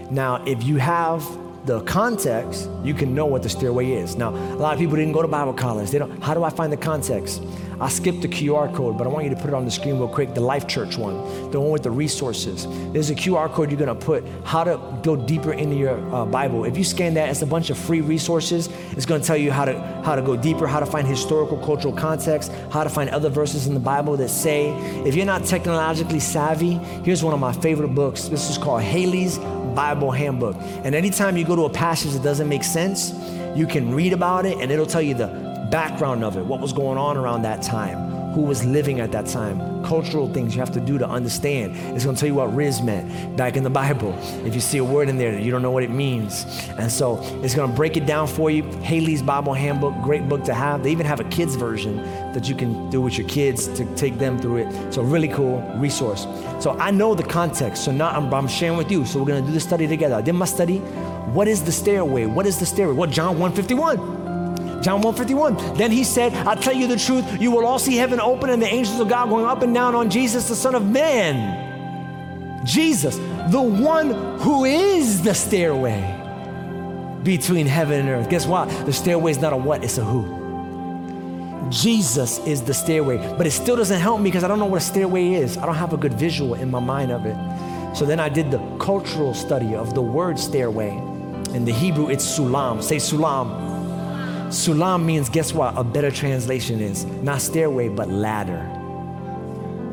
[0.09, 1.23] Now, if you have
[1.65, 4.15] the context, you can know what the stairway is.
[4.15, 5.91] Now, a lot of people didn't go to Bible college.
[5.91, 6.21] They don't.
[6.21, 7.43] How do I find the context?
[7.79, 9.97] I skipped the QR code, but I want you to put it on the screen
[9.97, 10.35] real quick.
[10.35, 11.15] The Life Church one,
[11.51, 12.67] the one with the resources.
[12.93, 16.65] There's a QR code you're gonna put how to go deeper into your uh, Bible.
[16.65, 18.69] If you scan that, it's a bunch of free resources.
[18.91, 21.93] It's gonna tell you how to how to go deeper, how to find historical, cultural
[21.93, 24.71] context, how to find other verses in the Bible that say.
[25.05, 28.27] If you're not technologically savvy, here's one of my favorite books.
[28.27, 29.39] This is called Halley's
[29.75, 30.55] Bible Handbook.
[30.83, 33.13] And anytime you go to a passage that doesn't make sense,
[33.55, 35.27] you can read about it and it'll tell you the
[35.71, 39.25] background of it, what was going on around that time, who was living at that
[39.25, 41.75] time, cultural things you have to do to understand.
[41.95, 44.15] It's going to tell you what Rizz meant back in the Bible.
[44.45, 46.45] If you see a word in there you don't know what it means.
[46.77, 48.63] And so it's going to break it down for you.
[48.81, 50.83] Halley's Bible Handbook, great book to have.
[50.83, 51.97] They even have a kids version
[52.33, 54.93] that you can do with your kids to take them through it.
[54.93, 56.27] So really cool resource.
[56.59, 57.83] So I know the context.
[57.83, 59.05] So now I'm, I'm sharing with you.
[59.05, 60.15] So we're going to do the study together.
[60.15, 60.77] I did my study.
[61.33, 62.25] What is the stairway?
[62.25, 62.93] What is the stairway?
[62.93, 64.20] What John 151?
[64.81, 65.77] John 151.
[65.77, 68.61] Then he said, I tell you the truth, you will all see heaven open and
[68.61, 72.65] the angels of God going up and down on Jesus, the Son of Man.
[72.65, 73.17] Jesus,
[73.49, 76.17] the one who is the stairway
[77.23, 78.29] between heaven and earth.
[78.29, 78.69] Guess what?
[78.85, 80.39] The stairway is not a what, it's a who.
[81.69, 84.81] Jesus is the stairway, but it still doesn't help me because I don't know what
[84.81, 85.57] a stairway is.
[85.57, 87.35] I don't have a good visual in my mind of it.
[87.95, 90.89] So then I did the cultural study of the word stairway.
[91.53, 92.83] In the Hebrew, it's sulam.
[92.83, 93.70] Say sulam.
[94.51, 95.77] Sulam means, guess what?
[95.77, 98.67] A better translation is not stairway, but ladder.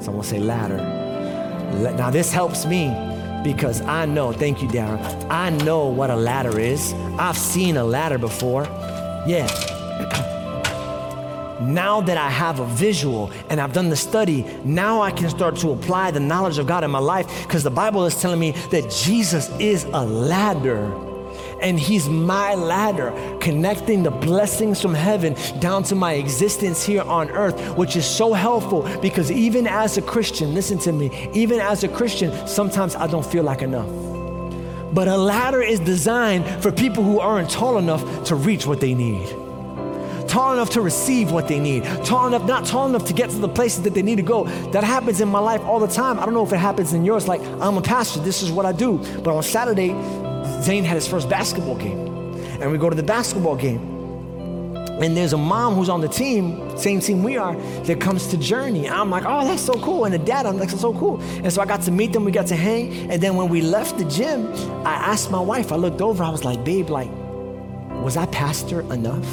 [0.01, 0.79] Someone say ladder.
[1.97, 2.89] Now, this helps me
[3.45, 5.31] because I know, thank you, Darren.
[5.31, 6.93] I know what a ladder is.
[7.19, 8.65] I've seen a ladder before.
[9.29, 9.47] Yeah.
[11.63, 15.55] now that I have a visual and I've done the study, now I can start
[15.59, 18.53] to apply the knowledge of God in my life because the Bible is telling me
[18.73, 21.08] that Jesus is a ladder
[21.61, 27.31] and He's my ladder connecting the blessings from heaven down to my existence here on
[27.31, 31.85] earth, which is so helpful because even as a Christian, listen to me, even as
[31.85, 33.89] a Christian, sometimes I don't feel like enough.
[34.95, 38.95] But a ladder is designed for people who aren't tall enough to reach what they
[38.95, 39.29] need
[40.29, 43.39] tall enough to receive what they need, tall enough, not tall enough to get to
[43.39, 44.45] the places that they need to go.
[44.71, 46.21] That happens in my life all the time.
[46.21, 47.27] I don't know if it happens in yours.
[47.27, 48.99] Like, I'm a pastor, this is what I do.
[49.23, 49.95] But on Saturday,
[50.63, 52.09] Zane had his first basketball game.
[52.61, 53.97] And we go to the basketball game.
[55.01, 58.37] And there's a mom who's on the team, same team we are, that comes to
[58.37, 58.89] Journey.
[58.89, 60.05] I'm like, oh, that's so cool.
[60.05, 61.21] And the dad, I'm like, that's so cool.
[61.21, 63.09] And so I got to meet them, we got to hang.
[63.09, 64.53] And then when we left the gym,
[64.85, 67.11] I asked my wife, I looked over, I was like, babe, like,
[68.03, 69.27] was I pastor enough?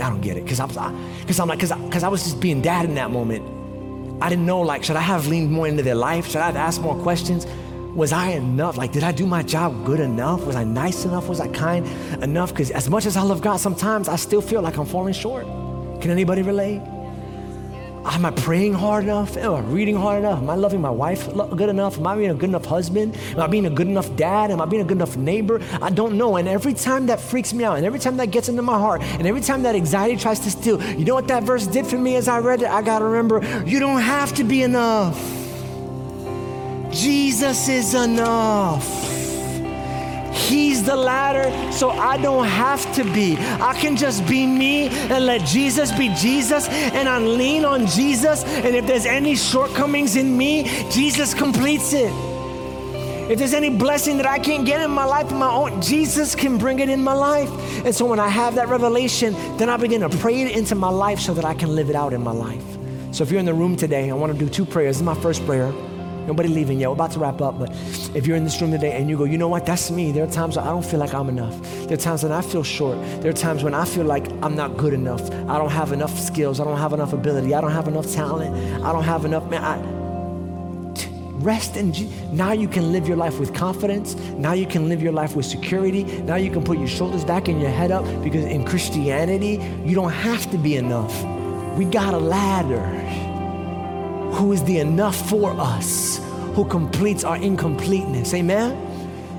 [0.00, 0.46] I don't get it.
[0.46, 2.94] Cause I was, cause I'm like, cause I, cause I was just being dad in
[2.94, 3.44] that moment.
[4.22, 6.26] I didn't know, like, should I have leaned more into their life?
[6.26, 7.44] Should I have asked more questions?
[7.94, 8.76] Was I enough?
[8.76, 10.44] Like, did I do my job good enough?
[10.44, 11.28] Was I nice enough?
[11.28, 11.86] Was I kind
[12.22, 12.50] enough?
[12.50, 15.44] Because as much as I love God, sometimes I still feel like I'm falling short.
[16.00, 16.80] Can anybody relate?
[18.04, 19.36] Am I praying hard enough?
[19.36, 20.38] Am I reading hard enough?
[20.38, 21.98] Am I loving my wife good enough?
[21.98, 23.16] Am I being a good enough husband?
[23.32, 24.50] Am I being a good enough dad?
[24.50, 25.60] Am I being a good enough neighbor?
[25.80, 26.36] I don't know.
[26.36, 29.02] And every time that freaks me out, and every time that gets into my heart,
[29.02, 31.98] and every time that anxiety tries to steal, you know what that verse did for
[31.98, 32.68] me as I read it?
[32.68, 35.41] I got to remember you don't have to be enough.
[36.92, 38.86] Jesus is enough.
[40.34, 43.36] He's the ladder, so I don't have to be.
[43.38, 48.44] I can just be me and let Jesus be Jesus, and I lean on Jesus.
[48.44, 52.12] And if there's any shortcomings in me, Jesus completes it.
[53.30, 56.34] If there's any blessing that I can't get in my life on my own, Jesus
[56.34, 57.50] can bring it in my life.
[57.86, 60.90] And so when I have that revelation, then I begin to pray it into my
[60.90, 62.62] life so that I can live it out in my life.
[63.12, 64.96] So if you're in the room today, I want to do two prayers.
[64.96, 65.72] This is my first prayer.
[66.26, 66.88] Nobody leaving yet.
[66.88, 67.70] We're about to wrap up, but
[68.14, 70.12] if you're in this room today and you go, you know what, that's me.
[70.12, 71.60] There are times I don't feel like I'm enough.
[71.86, 72.98] There are times when I feel short.
[73.20, 75.22] There are times when I feel like I'm not good enough.
[75.48, 76.60] I don't have enough skills.
[76.60, 77.54] I don't have enough ability.
[77.54, 78.54] I don't have enough talent.
[78.82, 79.62] I don't have enough, man.
[79.62, 80.02] I,
[81.42, 81.92] rest in.
[82.34, 84.14] Now you can live your life with confidence.
[84.14, 86.04] Now you can live your life with security.
[86.04, 89.94] Now you can put your shoulders back and your head up because in Christianity, you
[89.94, 91.12] don't have to be enough.
[91.76, 92.84] We got a ladder
[94.32, 96.20] who is the enough for us,
[96.54, 98.34] who completes our incompleteness.
[98.34, 98.92] Amen?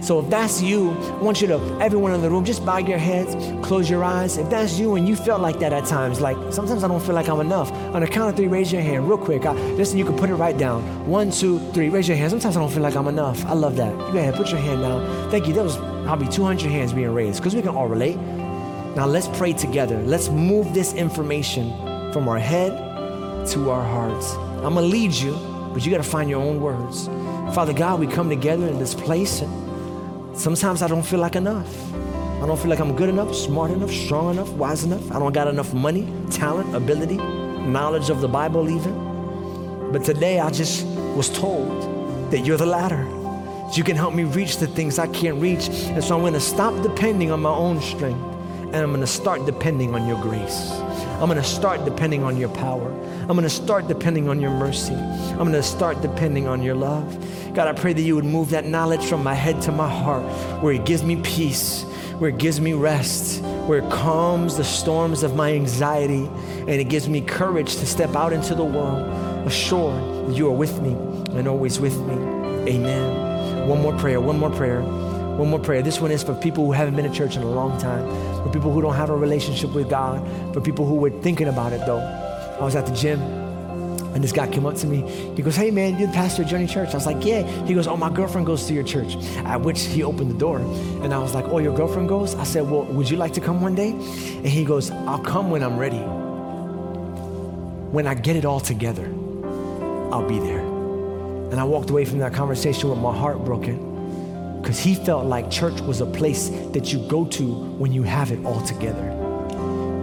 [0.03, 2.97] So if that's you, I want you to, everyone in the room, just bow your
[2.97, 3.35] heads,
[3.65, 4.37] close your eyes.
[4.37, 7.15] If that's you and you felt like that at times, like sometimes I don't feel
[7.15, 7.71] like I'm enough.
[7.71, 9.45] On the count of three, raise your hand real quick.
[9.45, 10.81] I, listen, you can put it right down.
[11.07, 12.31] One, two, three, raise your hand.
[12.31, 13.45] Sometimes I don't feel like I'm enough.
[13.45, 13.91] I love that.
[14.07, 15.31] You go ahead, put your hand down.
[15.31, 15.53] Thank you.
[15.53, 18.17] That was probably 200 hands being raised because we can all relate.
[18.17, 20.01] Now let's pray together.
[20.01, 21.71] Let's move this information
[22.11, 24.35] from our head to our hearts.
[24.65, 25.33] I'm going to lead you,
[25.73, 27.07] but you got to find your own words.
[27.53, 29.41] Father God, we come together in this place.
[29.41, 31.93] And sometimes I don't feel like enough.
[32.41, 35.11] I don't feel like I'm good enough, smart enough, strong enough, wise enough.
[35.11, 39.91] I don't got enough money, talent, ability, knowledge of the Bible, even.
[39.91, 40.85] But today I just
[41.15, 43.05] was told that you're the ladder.
[43.75, 45.67] You can help me reach the things I can't reach.
[45.67, 48.32] And so I'm going to stop depending on my own strength
[48.73, 50.71] and I'm going to start depending on your grace.
[51.21, 52.91] I'm going to start depending on your power.
[53.21, 54.95] I'm going to start depending on your mercy.
[54.95, 57.53] I'm going to start depending on your love.
[57.53, 60.23] God, I pray that you would move that knowledge from my head to my heart,
[60.63, 61.83] where it gives me peace,
[62.17, 66.89] where it gives me rest, where it calms the storms of my anxiety, and it
[66.89, 69.07] gives me courage to step out into the world,
[69.47, 70.93] assured that you are with me
[71.37, 72.13] and always with me.
[72.73, 73.67] Amen.
[73.69, 74.81] One more prayer, one more prayer.
[75.37, 75.81] One more prayer.
[75.81, 78.07] This one is for people who haven't been to church in a long time,
[78.43, 80.21] for people who don't have a relationship with God,
[80.53, 81.99] for people who were thinking about it though.
[82.59, 83.19] I was at the gym
[84.13, 85.01] and this guy came up to me.
[85.35, 86.89] He goes, Hey man, you're the pastor of Journey Church.
[86.91, 87.41] I was like, Yeah.
[87.65, 89.15] He goes, Oh, my girlfriend goes to your church.
[89.37, 90.59] At which he opened the door.
[90.59, 92.35] And I was like, Oh, your girlfriend goes?
[92.35, 93.89] I said, Well, would you like to come one day?
[93.89, 95.97] And he goes, I'll come when I'm ready.
[97.91, 99.05] When I get it all together,
[100.11, 100.59] I'll be there.
[100.59, 103.92] And I walked away from that conversation with my heart broken
[104.63, 108.31] because he felt like church was a place that you go to when you have
[108.31, 109.11] it all together.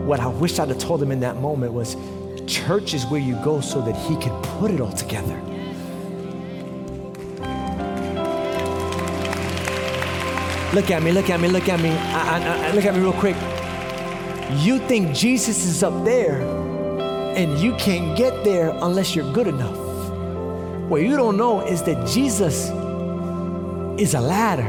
[0.04, 1.96] What I wish I'd have told him in that moment was
[2.46, 5.34] church is where you go so that he could put it all together.
[10.74, 11.88] Look at me, look at me, look at me.
[11.88, 13.36] I, I, I, look at me real quick.
[14.62, 16.42] You think Jesus is up there,
[17.34, 19.78] and you can't get there unless you're good enough.
[20.90, 22.68] What you don't know is that Jesus
[24.00, 24.62] is a ladder,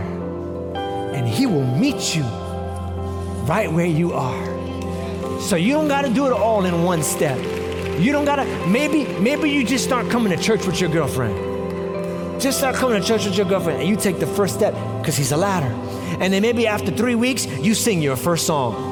[1.15, 2.23] and He will meet you
[3.47, 5.39] right where you are.
[5.39, 7.39] So you don't got to do it all in one step.
[7.97, 12.41] You don't got to, maybe, maybe you just start coming to church with your girlfriend.
[12.41, 15.15] Just start coming to church with your girlfriend, and you take the first step because
[15.15, 15.73] He's a ladder.
[16.19, 18.89] And then maybe after three weeks, you sing your first song.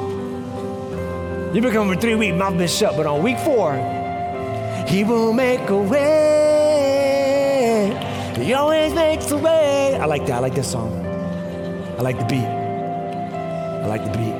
[1.52, 3.74] You've been coming for three weeks, mouth been shut, but on week four,
[4.88, 6.49] He will make a way.
[8.40, 9.96] He always makes a way.
[9.96, 10.36] I like that.
[10.36, 10.92] I like this song.
[11.98, 12.38] I like the beat.
[12.38, 14.34] I like the beat.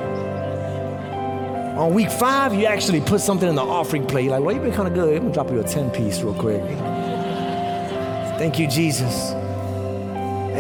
[1.79, 4.25] On week five, you actually put something in the offering plate.
[4.25, 5.15] You're like, well, you've been kind of good.
[5.15, 6.63] I'm gonna drop you a 10 piece real quick.
[8.39, 9.40] Thank you, Jesus.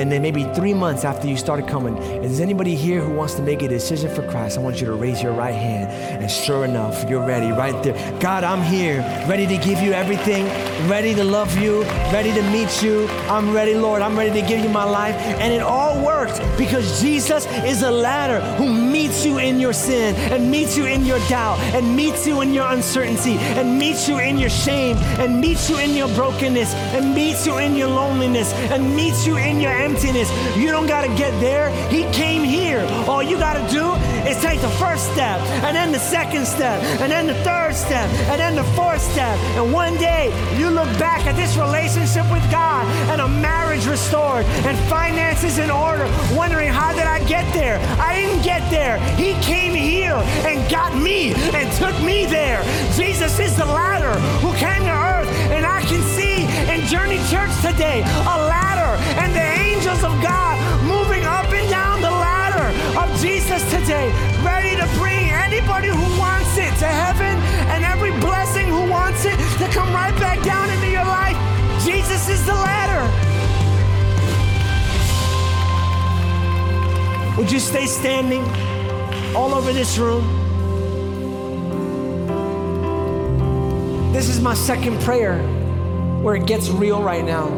[0.01, 3.43] And then maybe three months after you started coming, is anybody here who wants to
[3.43, 4.57] make a decision for Christ?
[4.57, 5.91] I want you to raise your right hand.
[6.23, 8.19] And sure enough, you're ready right there.
[8.19, 10.47] God, I'm here, ready to give you everything,
[10.89, 13.09] ready to love you, ready to meet you.
[13.29, 14.01] I'm ready, Lord.
[14.01, 15.17] I'm ready to give you my life.
[15.17, 20.15] And it all worked because Jesus is a ladder who meets you in your sin
[20.33, 24.19] and meets you in your doubt and meets you in your uncertainty and meets you
[24.19, 28.55] in your shame and meets you in your brokenness and meets you in your loneliness
[28.55, 29.90] and meets you in your.
[29.91, 31.71] You don't got to get there.
[31.89, 32.87] He came here.
[33.09, 33.93] All you got to do
[34.29, 38.09] is take the first step, and then the second step, and then the third step,
[38.31, 39.37] and then the fourth step.
[39.57, 44.45] And one day you look back at this relationship with God and a marriage restored
[44.65, 47.79] and finances in order, wondering, how did I get there?
[47.99, 48.99] I didn't get there.
[49.17, 52.63] He came here and got me and took me there.
[52.95, 56.47] Jesus is the ladder who came to earth, and I can see
[56.87, 62.11] Journey Church today a ladder and the angels of God moving up and down the
[62.11, 62.69] ladder
[62.99, 64.11] of Jesus today,
[64.43, 67.37] ready to bring anybody who wants it to heaven
[67.69, 71.37] and every blessing who wants it to come right back down into your life.
[71.85, 73.05] Jesus is the ladder.
[77.37, 78.45] Would you stay standing
[79.35, 80.25] all over this room?
[84.13, 85.60] This is my second prayer
[86.23, 87.49] where it gets real right now.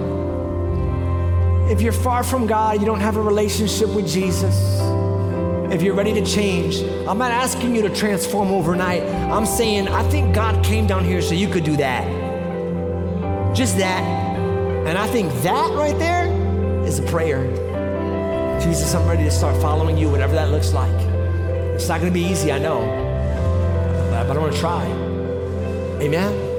[1.69, 4.55] if you're far from God, you don't have a relationship with Jesus,
[5.73, 9.03] if you're ready to change, I'm not asking you to transform overnight.
[9.03, 12.07] I'm saying, I think God came down here so you could do that.
[13.55, 14.03] Just that.
[14.87, 16.27] And I think that right there
[16.85, 17.51] is a prayer.
[18.61, 21.01] Jesus, I'm ready to start following you, whatever that looks like.
[21.75, 22.81] It's not going to be easy, I know,
[24.11, 24.85] but I want to try.
[26.03, 26.52] Amen?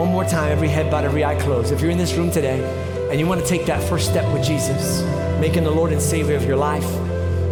[0.00, 1.72] One more time, every head bowed, every eye closed.
[1.72, 2.64] If you're in this room today
[3.10, 5.02] and you want to take that first step with Jesus,
[5.38, 6.88] making the Lord and Savior of your life,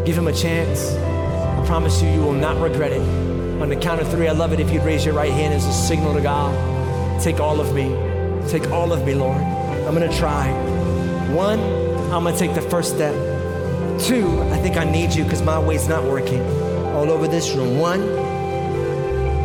[0.06, 0.92] give Him a chance.
[0.94, 3.02] I promise you, you will not regret it.
[3.60, 5.66] On the count of three, I love it if you'd raise your right hand as
[5.66, 7.22] a signal to God.
[7.22, 7.90] Take all of me.
[8.48, 9.42] Take all of me, Lord.
[9.42, 10.50] I'm going to try.
[11.34, 11.60] One,
[12.10, 13.12] I'm going to take the first step.
[14.00, 16.40] Two, I think I need you because my way's not working.
[16.94, 17.78] All over this room.
[17.78, 18.00] One,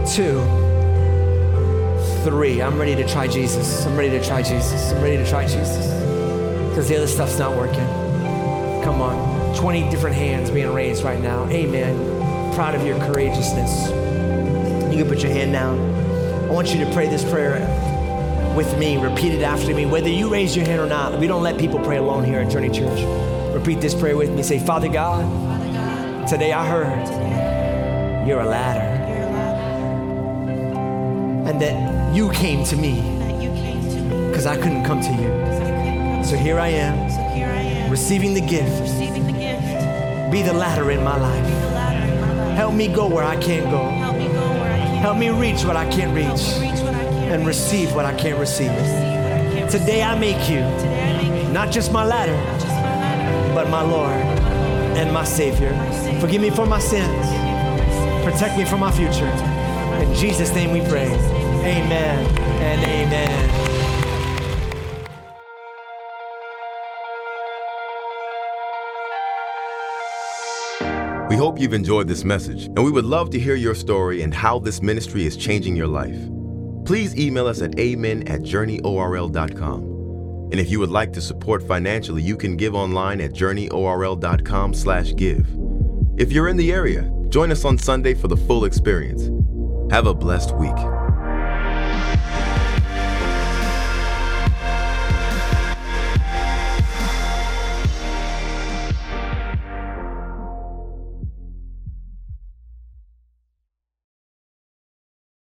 [0.07, 0.62] two,
[2.23, 2.61] three.
[2.61, 3.85] I'm ready to try Jesus.
[3.85, 4.91] I'm ready to try Jesus.
[4.91, 5.87] I'm ready to try Jesus.
[6.69, 7.85] Because the other stuff's not working.
[8.83, 9.55] Come on.
[9.57, 11.47] 20 different hands being raised right now.
[11.49, 12.53] Amen.
[12.55, 13.89] Proud of your courageousness.
[14.91, 15.79] You can put your hand down.
[16.49, 17.59] I want you to pray this prayer
[18.55, 18.97] with me.
[18.97, 19.85] Repeat it after me.
[19.85, 22.49] Whether you raise your hand or not, we don't let people pray alone here at
[22.49, 23.01] Journey Church.
[23.53, 24.43] Repeat this prayer with me.
[24.43, 29.01] Say, Father God, today I heard you're a ladder.
[31.49, 33.01] And that you came to me
[34.29, 36.23] because I couldn't come to you.
[36.23, 38.99] So here I am, receiving the gift.
[40.31, 42.55] Be the ladder in my life.
[42.55, 43.89] Help me go where I can't go.
[45.01, 46.47] Help me reach what I can't reach.
[47.31, 48.71] And receive what I can't receive.
[49.71, 50.61] Today I make you
[51.51, 52.37] not just my ladder,
[53.55, 54.11] but my Lord
[54.97, 55.73] and my Savior.
[56.19, 57.25] Forgive me for my sins.
[58.23, 59.25] Protect me from my future.
[59.99, 61.42] In Jesus' name we pray.
[61.63, 62.25] Amen
[62.61, 63.63] and amen.
[71.29, 74.33] We hope you've enjoyed this message, and we would love to hear your story and
[74.33, 76.19] how this ministry is changing your life.
[76.85, 79.83] Please email us at amen at journeyorl.com.
[80.51, 85.15] And if you would like to support financially, you can give online at journeyorl.com slash
[85.15, 85.47] give.
[86.17, 89.31] If you're in the area, join us on Sunday for the full experience.
[89.91, 90.77] Have a blessed week.